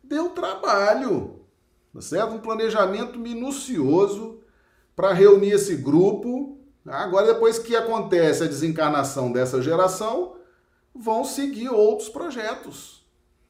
[0.01, 1.41] Deu trabalho
[1.93, 2.35] tá certo?
[2.35, 4.39] Um planejamento minucioso
[4.95, 10.37] para reunir esse grupo, Agora, depois que acontece a desencarnação dessa geração,
[10.95, 13.00] vão seguir outros projetos,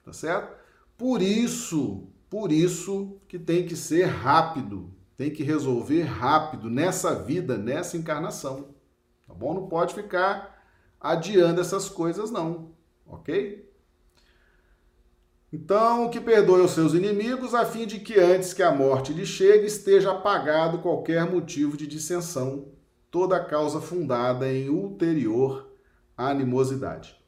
[0.04, 0.56] tá certo?
[0.98, 7.58] Por isso, por isso que tem que ser rápido, tem que resolver rápido nessa vida,
[7.58, 8.70] nessa encarnação,
[9.28, 9.54] tá bom?
[9.54, 10.64] Não pode ficar
[11.00, 12.72] adiando essas coisas não,
[13.06, 13.70] ok?
[15.54, 19.26] Então, que perdoe os seus inimigos, a fim de que antes que a morte lhe
[19.26, 22.70] chegue, esteja apagado qualquer motivo de dissensão,
[23.10, 25.70] toda causa fundada em ulterior
[26.16, 27.21] animosidade.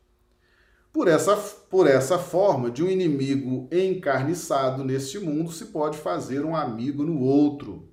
[0.94, 6.56] Por essa, por essa forma, de um inimigo encarniçado neste mundo se pode fazer um
[6.56, 7.90] amigo no outro.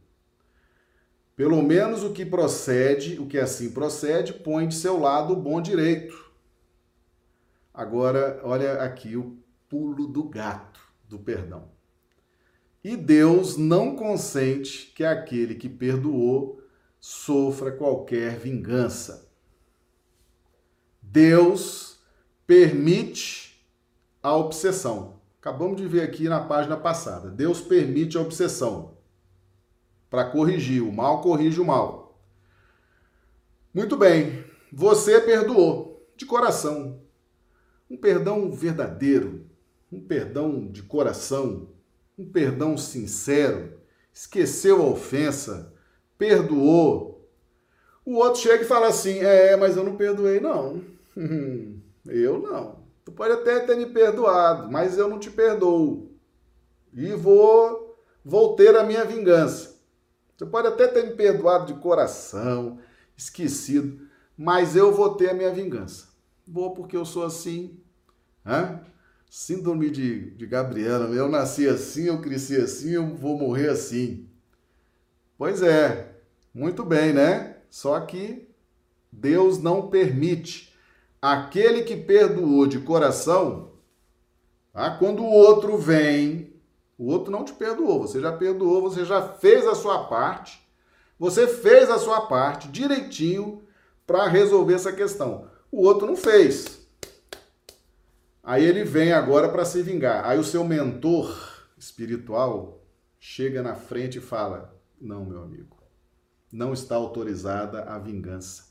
[1.34, 5.62] Pelo menos o que procede, o que assim procede, põe de seu lado o bom
[5.62, 6.30] direito.
[7.72, 11.70] Agora, olha aqui o pulo do gato do perdão.
[12.84, 16.62] E Deus não consente que aquele que perdoou
[16.98, 19.26] sofra qualquer vingança.
[21.00, 21.89] Deus
[22.50, 23.64] permite
[24.20, 25.20] a obsessão.
[25.38, 27.30] Acabamos de ver aqui na página passada.
[27.30, 28.96] Deus permite a obsessão
[30.10, 30.82] para corrigir.
[30.82, 32.20] O mal corrige o mal.
[33.72, 34.44] Muito bem.
[34.72, 37.00] Você perdoou de coração.
[37.88, 39.46] Um perdão verdadeiro,
[39.92, 41.68] um perdão de coração,
[42.18, 43.78] um perdão sincero,
[44.12, 45.72] esqueceu a ofensa,
[46.18, 47.30] perdoou.
[48.04, 50.82] O outro chega e fala assim: É, mas eu não perdoei, não.
[52.06, 52.84] eu não.
[53.04, 56.10] Tu pode até ter me perdoado, mas eu não te perdoo.
[56.92, 59.80] E vou, vou ter a minha vingança.
[60.36, 62.78] Você pode até ter me perdoado de coração,
[63.16, 66.08] esquecido, mas eu vou ter a minha vingança.
[66.46, 67.78] Vou porque eu sou assim.
[68.44, 68.80] Hã?
[69.30, 74.28] Síndrome de, de Gabriela, eu nasci assim, eu cresci assim, eu vou morrer assim.
[75.38, 76.16] Pois é,
[76.52, 77.58] muito bem, né?
[77.70, 78.48] Só que
[79.12, 80.69] Deus não permite.
[81.20, 83.72] Aquele que perdoou de coração,
[84.72, 84.96] tá?
[84.98, 86.54] quando o outro vem,
[86.96, 90.66] o outro não te perdoou, você já perdoou, você já fez a sua parte,
[91.18, 93.62] você fez a sua parte direitinho
[94.06, 95.48] para resolver essa questão.
[95.70, 96.80] O outro não fez.
[98.42, 100.24] Aí ele vem agora para se vingar.
[100.24, 102.82] Aí o seu mentor espiritual
[103.18, 105.76] chega na frente e fala: Não, meu amigo,
[106.50, 108.69] não está autorizada a vingança.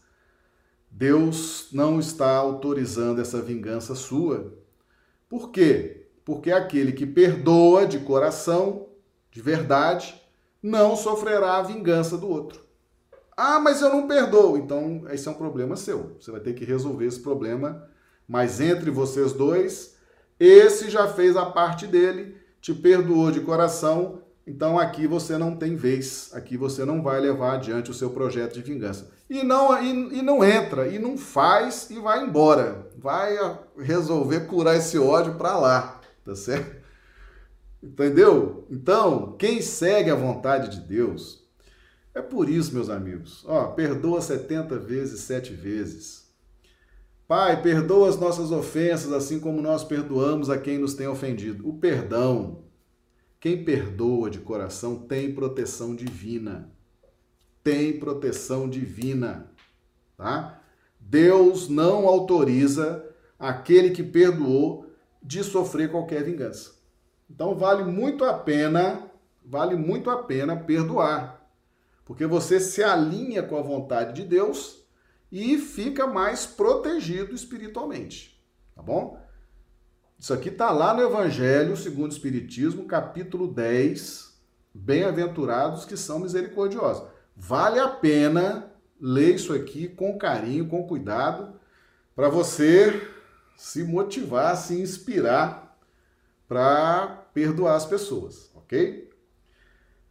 [0.91, 4.53] Deus não está autorizando essa vingança sua.
[5.27, 6.07] Por quê?
[6.25, 8.87] Porque aquele que perdoa de coração,
[9.31, 10.19] de verdade,
[10.61, 12.61] não sofrerá a vingança do outro.
[13.37, 14.57] Ah, mas eu não perdoo.
[14.57, 16.17] Então, esse é um problema seu.
[16.19, 17.89] Você vai ter que resolver esse problema
[18.29, 19.95] mas entre vocês dois,
[20.39, 25.75] esse já fez a parte dele, te perdoou de coração, então aqui você não tem
[25.75, 29.11] vez, aqui você não vai levar adiante o seu projeto de vingança.
[29.29, 32.89] E não, e, e não entra, e não faz, e vai embora.
[32.97, 33.37] Vai
[33.77, 36.83] resolver curar esse ódio para lá, tá certo?
[37.81, 38.65] Entendeu?
[38.71, 41.47] Então, quem segue a vontade de Deus,
[42.15, 46.27] é por isso, meus amigos, ó, perdoa 70 vezes, sete vezes.
[47.27, 51.69] Pai, perdoa as nossas ofensas, assim como nós perdoamos a quem nos tem ofendido.
[51.69, 52.63] O perdão,
[53.39, 56.69] quem perdoa de coração tem proteção divina.
[57.63, 59.51] Tem proteção divina,
[60.17, 60.61] tá?
[60.99, 63.05] Deus não autoriza
[63.37, 64.85] aquele que perdoou
[65.21, 66.73] de sofrer qualquer vingança.
[67.29, 69.09] Então vale muito a pena,
[69.45, 71.49] vale muito a pena perdoar.
[72.03, 74.83] Porque você se alinha com a vontade de Deus
[75.31, 78.41] e fica mais protegido espiritualmente,
[78.75, 79.21] tá bom?
[80.19, 84.33] Isso aqui está lá no Evangelho segundo o Espiritismo, capítulo 10,
[84.73, 87.07] bem-aventurados que são misericordiosos.
[87.37, 91.53] Vale a pena ler isso aqui com carinho, com cuidado,
[92.13, 93.01] para você
[93.55, 95.77] se motivar, se inspirar
[96.49, 99.09] para perdoar as pessoas, ok?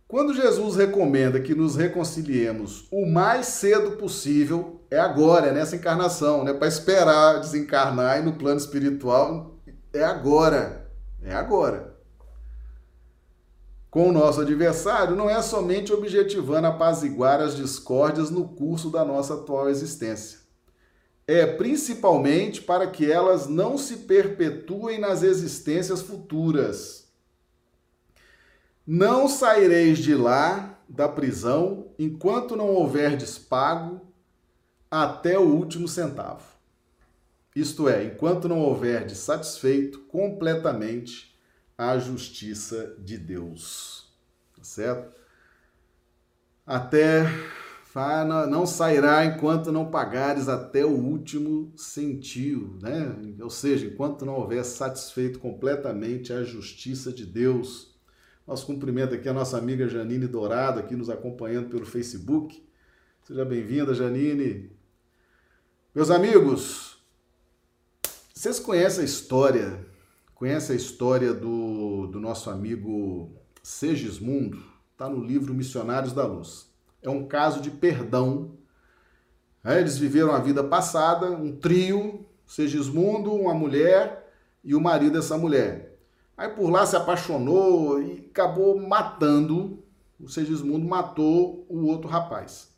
[0.06, 6.44] Quando Jesus recomenda que nos reconciliemos o mais cedo possível, é agora, é nessa encarnação,
[6.44, 6.54] né?
[6.54, 9.57] Para esperar desencarnar e no plano espiritual,
[9.98, 10.90] é agora.
[11.22, 11.96] É agora.
[13.90, 19.34] Com o nosso adversário, não é somente objetivando apaziguar as discórdias no curso da nossa
[19.34, 20.40] atual existência.
[21.26, 27.08] É principalmente para que elas não se perpetuem nas existências futuras
[28.90, 34.00] não saireis de lá da prisão enquanto não houverdes pago
[34.90, 36.57] até o último centavo.
[37.58, 41.36] Isto é, enquanto não houverdes satisfeito completamente
[41.76, 44.16] a justiça de Deus.
[44.56, 45.20] Tá certo?
[46.64, 47.24] Até
[48.48, 53.12] não sairá enquanto não pagares até o último centio, né?
[53.40, 57.98] Ou seja, enquanto não houver satisfeito completamente a justiça de Deus.
[58.46, 62.64] Nosso cumprimento aqui a nossa amiga Janine Dourado, aqui nos acompanhando pelo Facebook.
[63.24, 64.70] Seja bem-vinda, Janine.
[65.92, 66.87] Meus amigos,
[68.38, 69.84] vocês conhecem a história,
[70.32, 73.32] conhecem a história do, do nosso amigo
[73.64, 74.62] Segismundo?
[74.92, 76.70] Está no livro Missionários da Luz.
[77.02, 78.52] É um caso de perdão.
[79.64, 84.32] É, eles viveram a vida passada, um trio, Segismundo, uma mulher
[84.62, 85.98] e o marido dessa mulher.
[86.36, 89.82] Aí por lá se apaixonou e acabou matando,
[90.20, 92.72] o Segismundo matou o outro rapaz.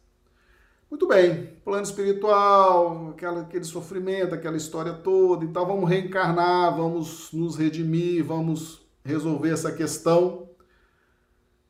[0.90, 7.30] Muito bem, plano espiritual, aquela, aquele sofrimento, aquela história toda e tal, vamos reencarnar, vamos
[7.32, 10.48] nos redimir, vamos resolver essa questão.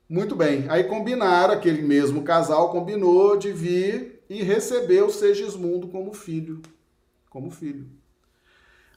[0.08, 6.14] Muito bem, aí combinaram, aquele mesmo casal combinou de vir e receber o Segismundo como
[6.14, 6.62] filho,
[7.28, 7.86] como filho.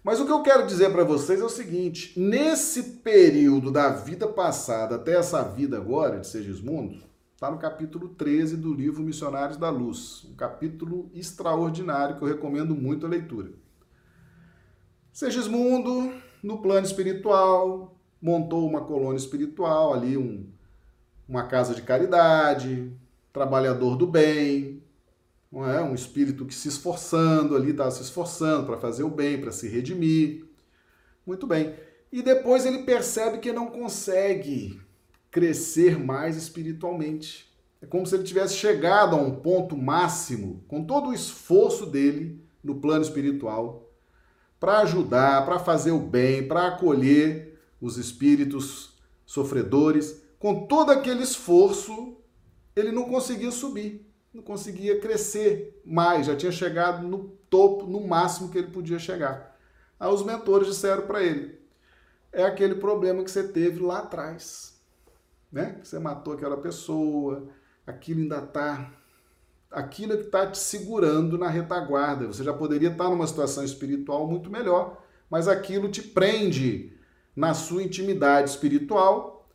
[0.01, 4.26] Mas o que eu quero dizer para vocês é o seguinte, nesse período da vida
[4.26, 7.11] passada até essa vida agora de Segismundo,
[7.43, 12.73] Está no capítulo 13 do livro Missionários da Luz, um capítulo extraordinário que eu recomendo
[12.73, 13.51] muito a leitura.
[15.11, 20.47] Segismundo, no plano espiritual, montou uma colônia espiritual, ali um,
[21.27, 22.89] uma casa de caridade,
[23.33, 24.81] trabalhador do bem,
[25.51, 25.83] não é?
[25.83, 29.67] um espírito que se esforçando ali, estava se esforçando para fazer o bem, para se
[29.67, 30.45] redimir.
[31.25, 31.75] Muito bem.
[32.09, 34.79] E depois ele percebe que não consegue
[35.34, 37.51] crescer mais espiritualmente.
[37.81, 42.39] É como se ele tivesse chegado a um ponto máximo, com todo o esforço dele
[42.63, 43.91] no plano espiritual,
[44.59, 48.93] para ajudar, para fazer o bem, para acolher os espíritos
[49.25, 50.21] sofredores.
[50.38, 52.15] Com todo aquele esforço,
[52.75, 58.49] ele não conseguia subir, não conseguia crescer mais, já tinha chegado no topo, no máximo
[58.49, 59.57] que ele podia chegar.
[59.99, 61.59] Aí os mentores disseram para ele:
[62.31, 64.72] é aquele problema que você teve lá atrás
[65.54, 65.80] né?
[65.84, 67.47] Você matou aquela pessoa,
[67.86, 68.91] aquilo ainda está.
[69.72, 72.28] Aquilo que está te segurando na retaguarda.
[72.28, 76.93] Você já poderia estar tá numa situação espiritual muito melhor, mas aquilo te prende
[77.36, 79.47] na sua intimidade espiritual,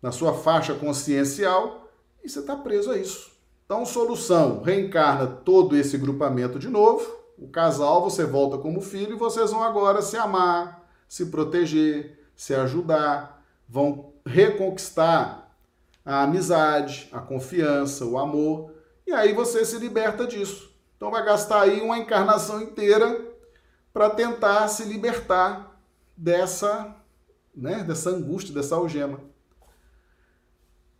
[0.00, 1.90] na sua faixa consciencial,
[2.22, 3.32] e você está preso a isso.
[3.64, 7.22] Então, solução: reencarna todo esse grupamento de novo.
[7.38, 12.54] O casal, você volta como filho e vocês vão agora se amar, se proteger, se
[12.54, 15.56] ajudar, vão reconquistar
[16.04, 18.72] a amizade, a confiança, o amor,
[19.06, 20.72] e aí você se liberta disso.
[20.96, 23.20] Então vai gastar aí uma encarnação inteira
[23.92, 25.80] para tentar se libertar
[26.16, 26.96] dessa,
[27.54, 29.20] né, dessa angústia, dessa algema.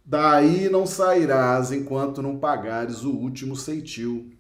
[0.04, 4.32] Daí não sairás enquanto não pagares o último ceitil.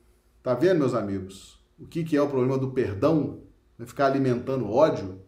[0.42, 1.62] Tá vendo, meus amigos?
[1.78, 3.40] O que, que é o problema do perdão?
[3.86, 5.20] Ficar alimentando ódio,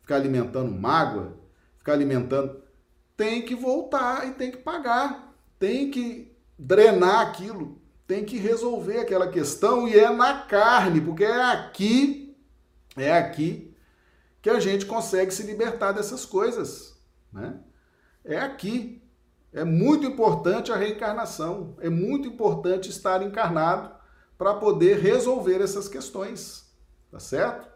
[0.00, 1.36] ficar alimentando mágoa,
[1.78, 2.61] ficar alimentando
[3.22, 9.28] tem que voltar e tem que pagar, tem que drenar aquilo, tem que resolver aquela
[9.28, 12.36] questão e é na carne, porque é aqui,
[12.96, 13.72] é aqui
[14.42, 17.00] que a gente consegue se libertar dessas coisas,
[17.32, 17.60] né?
[18.24, 19.00] É aqui.
[19.52, 23.94] É muito importante a reencarnação, é muito importante estar encarnado
[24.36, 26.74] para poder resolver essas questões,
[27.08, 27.68] tá certo?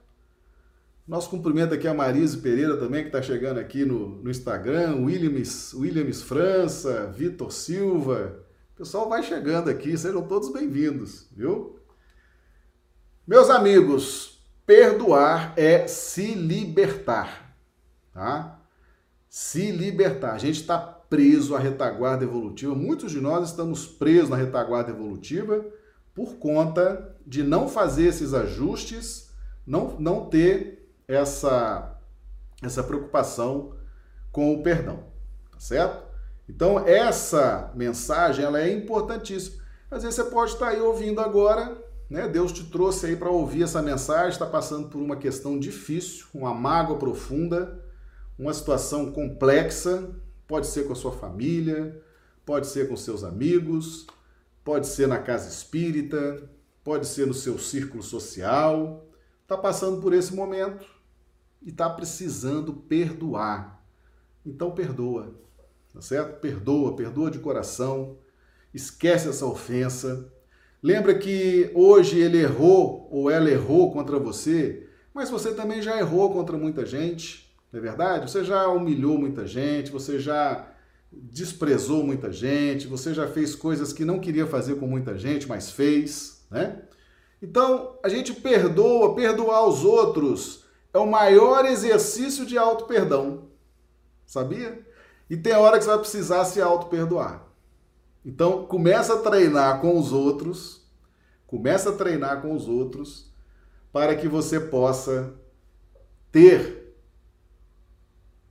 [1.07, 5.73] Nosso cumprimento aqui a Marise Pereira também, que está chegando aqui no, no Instagram, Williams,
[5.73, 8.41] Williams França, Vitor Silva.
[8.75, 11.79] O pessoal vai chegando aqui, sejam todos bem-vindos, viu?
[13.25, 17.57] Meus amigos, perdoar é se libertar,
[18.13, 18.61] tá?
[19.29, 20.33] Se libertar.
[20.33, 22.75] A gente está preso à retaguarda evolutiva.
[22.75, 25.65] Muitos de nós estamos presos na retaguarda evolutiva
[26.13, 29.31] por conta de não fazer esses ajustes,
[29.65, 30.76] não, não ter
[31.09, 31.99] essa,
[32.63, 33.75] essa preocupação
[34.33, 35.05] com o perdão,
[35.51, 36.05] tá certo?
[36.49, 39.63] Então, essa mensagem ela é importantíssima.
[39.91, 41.77] Às vezes você pode estar aí ouvindo agora,
[42.09, 42.29] né?
[42.29, 46.55] Deus te trouxe aí para ouvir essa mensagem, está passando por uma questão difícil, uma
[46.55, 47.85] mágoa profunda,
[48.39, 50.11] uma situação complexa,
[50.47, 52.01] pode ser com a sua família,
[52.45, 54.07] pode ser com seus amigos,
[54.63, 56.49] pode ser na casa espírita,
[56.85, 59.05] pode ser no seu círculo social,
[59.43, 60.96] está passando por esse momento
[61.67, 63.85] e está precisando perdoar.
[64.47, 65.35] Então perdoa,
[65.93, 66.39] tá certo?
[66.39, 68.17] Perdoa, perdoa de coração,
[68.73, 70.33] esquece essa ofensa.
[70.81, 76.33] Lembra que hoje ele errou ou ela errou contra você, mas você também já errou
[76.33, 78.31] contra muita gente, não é verdade?
[78.31, 80.73] Você já humilhou muita gente, você já
[81.11, 85.71] desprezou muita gente, você já fez coisas que não queria fazer com muita gente, mas
[85.71, 86.83] fez, né?
[87.43, 90.66] Então, a gente perdoa, perdoar os outros
[90.97, 93.49] é o maior exercício de auto-perdão.
[94.25, 94.85] Sabia?
[95.29, 97.47] E tem hora que você vai precisar se auto-perdoar.
[98.25, 100.85] Então, começa a treinar com os outros,
[101.47, 103.33] começa a treinar com os outros
[103.93, 105.35] para que você possa
[106.33, 106.97] ter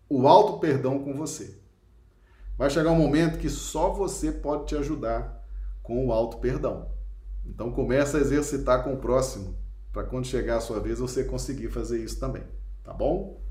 [0.07, 1.59] o auto-perdão com você.
[2.57, 5.43] Vai chegar um momento que só você pode te ajudar
[5.83, 6.89] com o auto-perdão.
[7.45, 9.57] Então começa a exercitar com o próximo,
[9.95, 12.43] para quando chegar a sua vez você conseguir fazer isso também,
[12.83, 13.41] tá bom?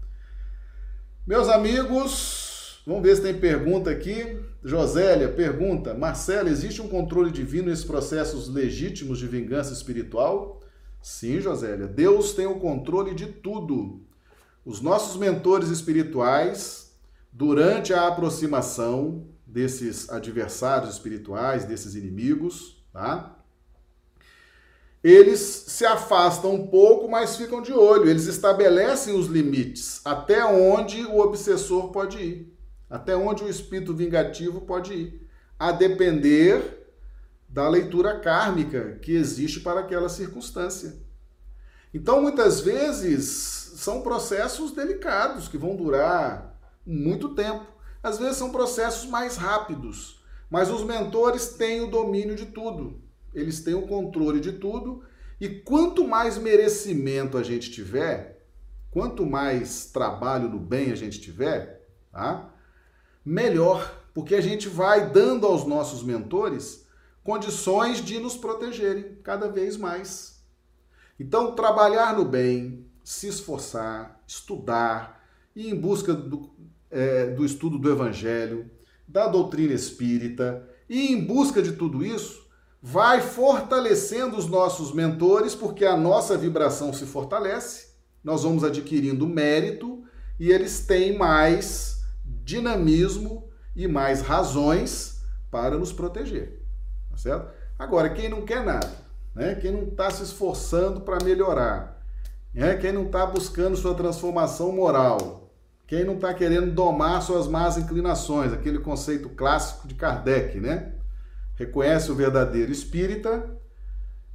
[1.26, 4.38] Meus amigos, vamos ver se tem pergunta aqui.
[4.62, 10.60] Josélia pergunta: Marcelo, existe um controle divino nesses processos legítimos de vingança espiritual?
[11.00, 11.86] Sim, Josélia.
[11.86, 14.02] Deus tem o controle de tudo.
[14.66, 16.94] Os nossos mentores espirituais,
[17.32, 23.33] durante a aproximação desses adversários espirituais, desses inimigos, tá?
[25.04, 28.08] Eles se afastam um pouco, mas ficam de olho.
[28.08, 34.62] Eles estabelecem os limites até onde o obsessor pode ir, até onde o espírito vingativo
[34.62, 35.28] pode ir,
[35.58, 36.88] a depender
[37.46, 40.96] da leitura kármica que existe para aquela circunstância.
[41.92, 47.66] Então, muitas vezes, são processos delicados que vão durar muito tempo.
[48.02, 53.03] Às vezes são processos mais rápidos, mas os mentores têm o domínio de tudo.
[53.34, 55.02] Eles têm o controle de tudo
[55.40, 58.46] e quanto mais merecimento a gente tiver,
[58.90, 62.54] quanto mais trabalho no bem a gente tiver, tá?
[63.24, 66.86] Melhor, porque a gente vai dando aos nossos mentores
[67.24, 70.44] condições de nos protegerem cada vez mais.
[71.18, 75.24] Então, trabalhar no bem, se esforçar, estudar,
[75.56, 76.50] ir em busca do,
[76.90, 78.70] é, do estudo do Evangelho,
[79.08, 82.43] da doutrina espírita, e em busca de tudo isso,
[82.86, 90.04] vai fortalecendo os nossos mentores, porque a nossa vibração se fortalece, nós vamos adquirindo mérito
[90.38, 92.02] e eles têm mais
[92.44, 96.62] dinamismo e mais razões para nos proteger,
[97.10, 97.54] tá certo?
[97.78, 98.92] Agora, quem não quer nada,
[99.34, 99.54] né?
[99.54, 101.98] quem não está se esforçando para melhorar,
[102.54, 105.50] é quem não está buscando sua transformação moral,
[105.86, 110.93] quem não está querendo domar suas más inclinações, aquele conceito clássico de Kardec, né?
[111.56, 113.58] Reconhece o verdadeiro espírita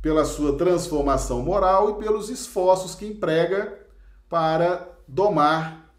[0.01, 3.77] pela sua transformação moral e pelos esforços que emprega
[4.29, 5.93] para domar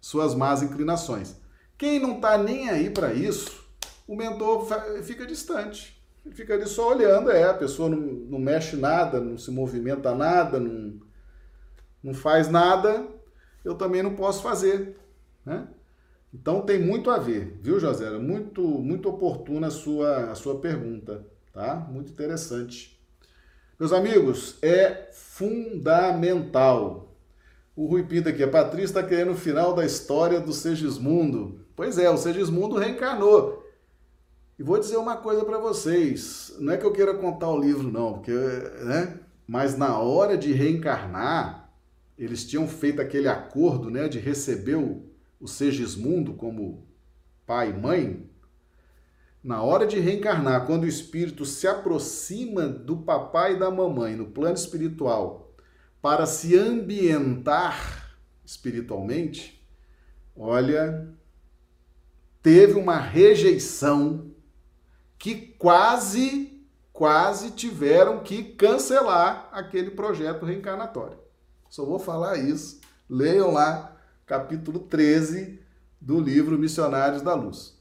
[0.00, 1.36] suas más inclinações.
[1.76, 3.64] Quem não está nem aí para isso,
[4.06, 4.66] o mentor
[5.02, 6.00] fica distante.
[6.24, 10.14] Ele fica ali só olhando, é, a pessoa não, não mexe nada, não se movimenta
[10.14, 11.00] nada, não
[12.02, 13.06] não faz nada,
[13.64, 14.98] eu também não posso fazer,
[15.44, 15.68] né?
[16.32, 18.10] Então tem muito a ver, viu, José?
[18.18, 21.86] Muito, muito oportuna a sua, a sua pergunta, tá?
[21.90, 22.98] Muito interessante.
[23.78, 27.14] Meus amigos, é fundamental.
[27.76, 31.60] O Rui Pinto aqui, a Patrícia está querendo o final da história do Segismundo.
[31.76, 33.62] Pois é, o Segismundo reencarnou.
[34.58, 37.90] E vou dizer uma coisa para vocês, não é que eu queira contar o livro
[37.90, 39.18] não, porque, né?
[39.46, 41.70] Mas na hora de reencarnar,
[42.16, 45.11] eles tinham feito aquele acordo né, de receber o,
[45.42, 46.86] o Segismundo como
[47.44, 48.30] pai e mãe,
[49.42, 54.26] na hora de reencarnar, quando o espírito se aproxima do papai e da mamãe no
[54.26, 55.52] plano espiritual
[56.00, 59.60] para se ambientar espiritualmente,
[60.36, 61.12] olha,
[62.40, 64.30] teve uma rejeição
[65.18, 71.18] que quase, quase tiveram que cancelar aquele projeto reencarnatório.
[71.68, 72.80] Só vou falar isso.
[73.08, 73.91] Leiam lá,
[74.26, 75.60] capítulo 13
[76.00, 77.78] do livro Missionários da Luz.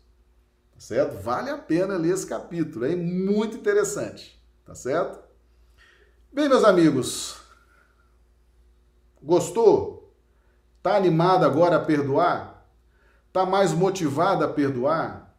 [0.74, 1.22] Tá certo?
[1.22, 4.42] Vale a pena ler esse capítulo, é muito interessante.
[4.66, 5.20] Tá certo?
[6.32, 7.38] Bem, meus amigos,
[9.22, 10.16] gostou?
[10.82, 12.66] Tá animado agora a perdoar?
[13.34, 15.36] Tá mais motivado a perdoar?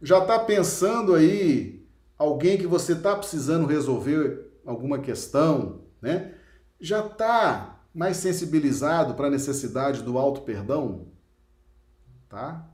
[0.00, 1.86] Já tá pensando aí
[2.18, 6.34] alguém que você tá precisando resolver alguma questão, né?
[6.78, 11.06] Já tá mais sensibilizado para a necessidade do auto perdão,
[12.28, 12.68] tá?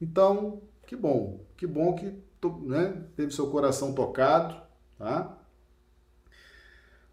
[0.00, 2.12] Então, que bom, que bom que
[2.66, 4.60] né, teve seu coração tocado,
[4.98, 5.38] tá?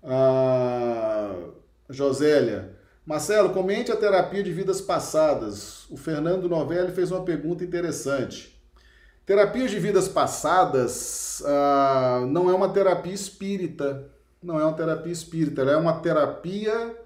[0.02, 1.36] Ah,
[1.88, 2.76] Josélia,
[3.06, 5.88] Marcelo, comente a terapia de vidas passadas.
[5.92, 8.60] O Fernando Novelli fez uma pergunta interessante.
[9.24, 14.10] Terapias de vidas passadas ah, não é uma terapia espírita,
[14.42, 17.05] não é uma terapia espírita, ela é uma terapia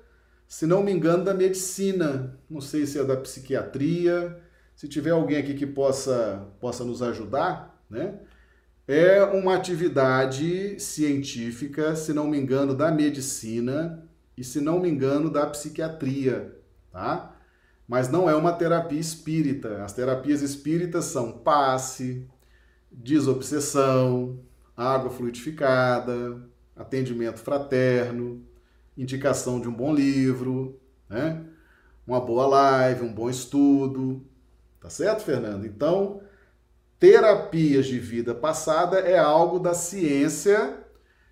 [0.50, 2.38] se não me engano, da medicina.
[2.50, 4.42] Não sei se é da psiquiatria,
[4.76, 8.20] Se tiver alguém aqui que possa, possa nos ajudar, né?
[8.88, 15.30] É uma atividade científica, se não me engano, da medicina e, se não me engano,
[15.30, 16.58] da psiquiatria,
[16.92, 17.36] tá?
[17.88, 19.84] Mas não é uma terapia espírita.
[19.84, 22.28] As terapias espíritas são passe,
[22.92, 24.40] desobsessão,
[24.78, 26.42] água fluidificada,
[26.76, 28.49] atendimento fraterno,
[29.02, 31.46] indicação de um bom livro, né?
[32.06, 34.26] Uma boa live, um bom estudo.
[34.82, 35.66] Tá certo, Fernando?
[35.66, 36.22] Então,
[37.00, 40.84] terapias de vida passada é algo da ciência,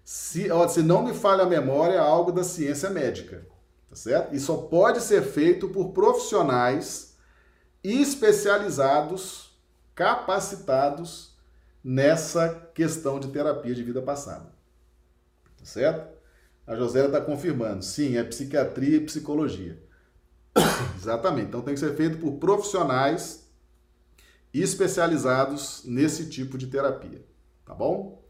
[0.03, 3.45] se, ó, se não me falha a memória, é algo da ciência médica.
[3.89, 4.33] Tá certo?
[4.33, 7.17] E só pode ser feito por profissionais
[7.83, 9.57] especializados,
[9.95, 11.35] capacitados
[11.83, 14.53] nessa questão de terapia de vida passada.
[15.57, 16.16] Tá certo?
[16.67, 17.83] A Josélia está confirmando.
[17.83, 19.81] Sim, é psiquiatria e psicologia.
[20.97, 21.47] Exatamente.
[21.47, 23.47] Então tem que ser feito por profissionais
[24.53, 27.25] especializados nesse tipo de terapia.
[27.65, 28.21] Tá bom?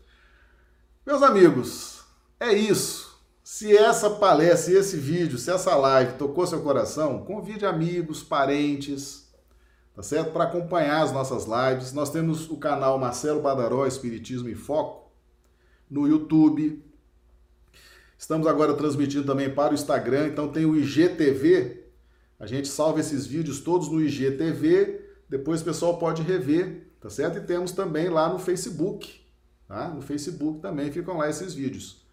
[1.05, 2.03] Meus amigos,
[2.39, 3.17] é isso.
[3.43, 9.31] Se essa palestra, se esse vídeo, se essa live tocou seu coração, convide amigos, parentes,
[9.95, 10.33] tá certo?
[10.33, 11.93] Para acompanhar as nossas lives.
[11.93, 15.09] Nós temos o canal Marcelo Badaró Espiritismo em Foco
[15.89, 16.83] no YouTube.
[18.17, 21.85] Estamos agora transmitindo também para o Instagram, então tem o IGTV.
[22.39, 27.37] A gente salva esses vídeos todos no IGTV, depois o pessoal pode rever, tá certo?
[27.37, 29.21] E temos também lá no Facebook,
[29.67, 29.89] tá?
[29.89, 32.05] No Facebook também ficam lá esses vídeos.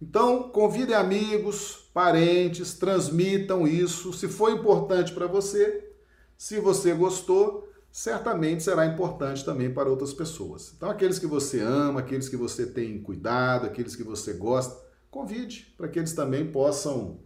[0.00, 4.12] Então, convidem amigos, parentes, transmitam isso.
[4.12, 5.92] Se for importante para você,
[6.36, 10.72] se você gostou, certamente será importante também para outras pessoas.
[10.76, 15.74] Então, aqueles que você ama, aqueles que você tem cuidado, aqueles que você gosta, convide
[15.76, 17.18] para que eles também possam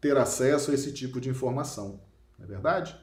[0.00, 2.00] ter acesso a esse tipo de informação.
[2.38, 2.98] Não é verdade?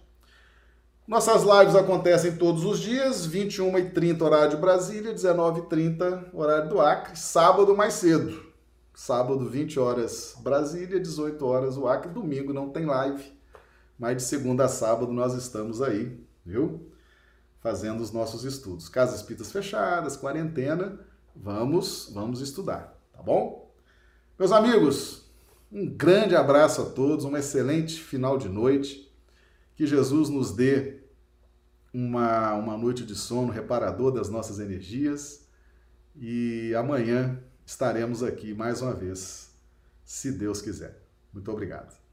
[1.07, 7.75] Nossas lives acontecem todos os dias, 21h30 horário de Brasília, 19h30 horário do Acre, sábado
[7.75, 8.45] mais cedo.
[8.93, 13.31] Sábado, 20 horas Brasília, 18 horas o Acre, domingo não tem live.
[13.97, 16.91] Mas de segunda a sábado nós estamos aí, viu?
[17.59, 18.89] Fazendo os nossos estudos.
[18.89, 20.99] Casas espíritas fechadas, quarentena,
[21.35, 23.66] vamos, vamos estudar, tá bom?
[24.39, 25.23] Meus amigos,
[25.71, 29.11] um grande abraço a todos, um excelente final de noite.
[29.75, 30.99] Que Jesus nos dê
[31.91, 35.47] uma, uma noite de sono reparador das nossas energias.
[36.15, 39.49] E amanhã estaremos aqui mais uma vez,
[40.05, 41.01] se Deus quiser.
[41.33, 42.06] Muito obrigado.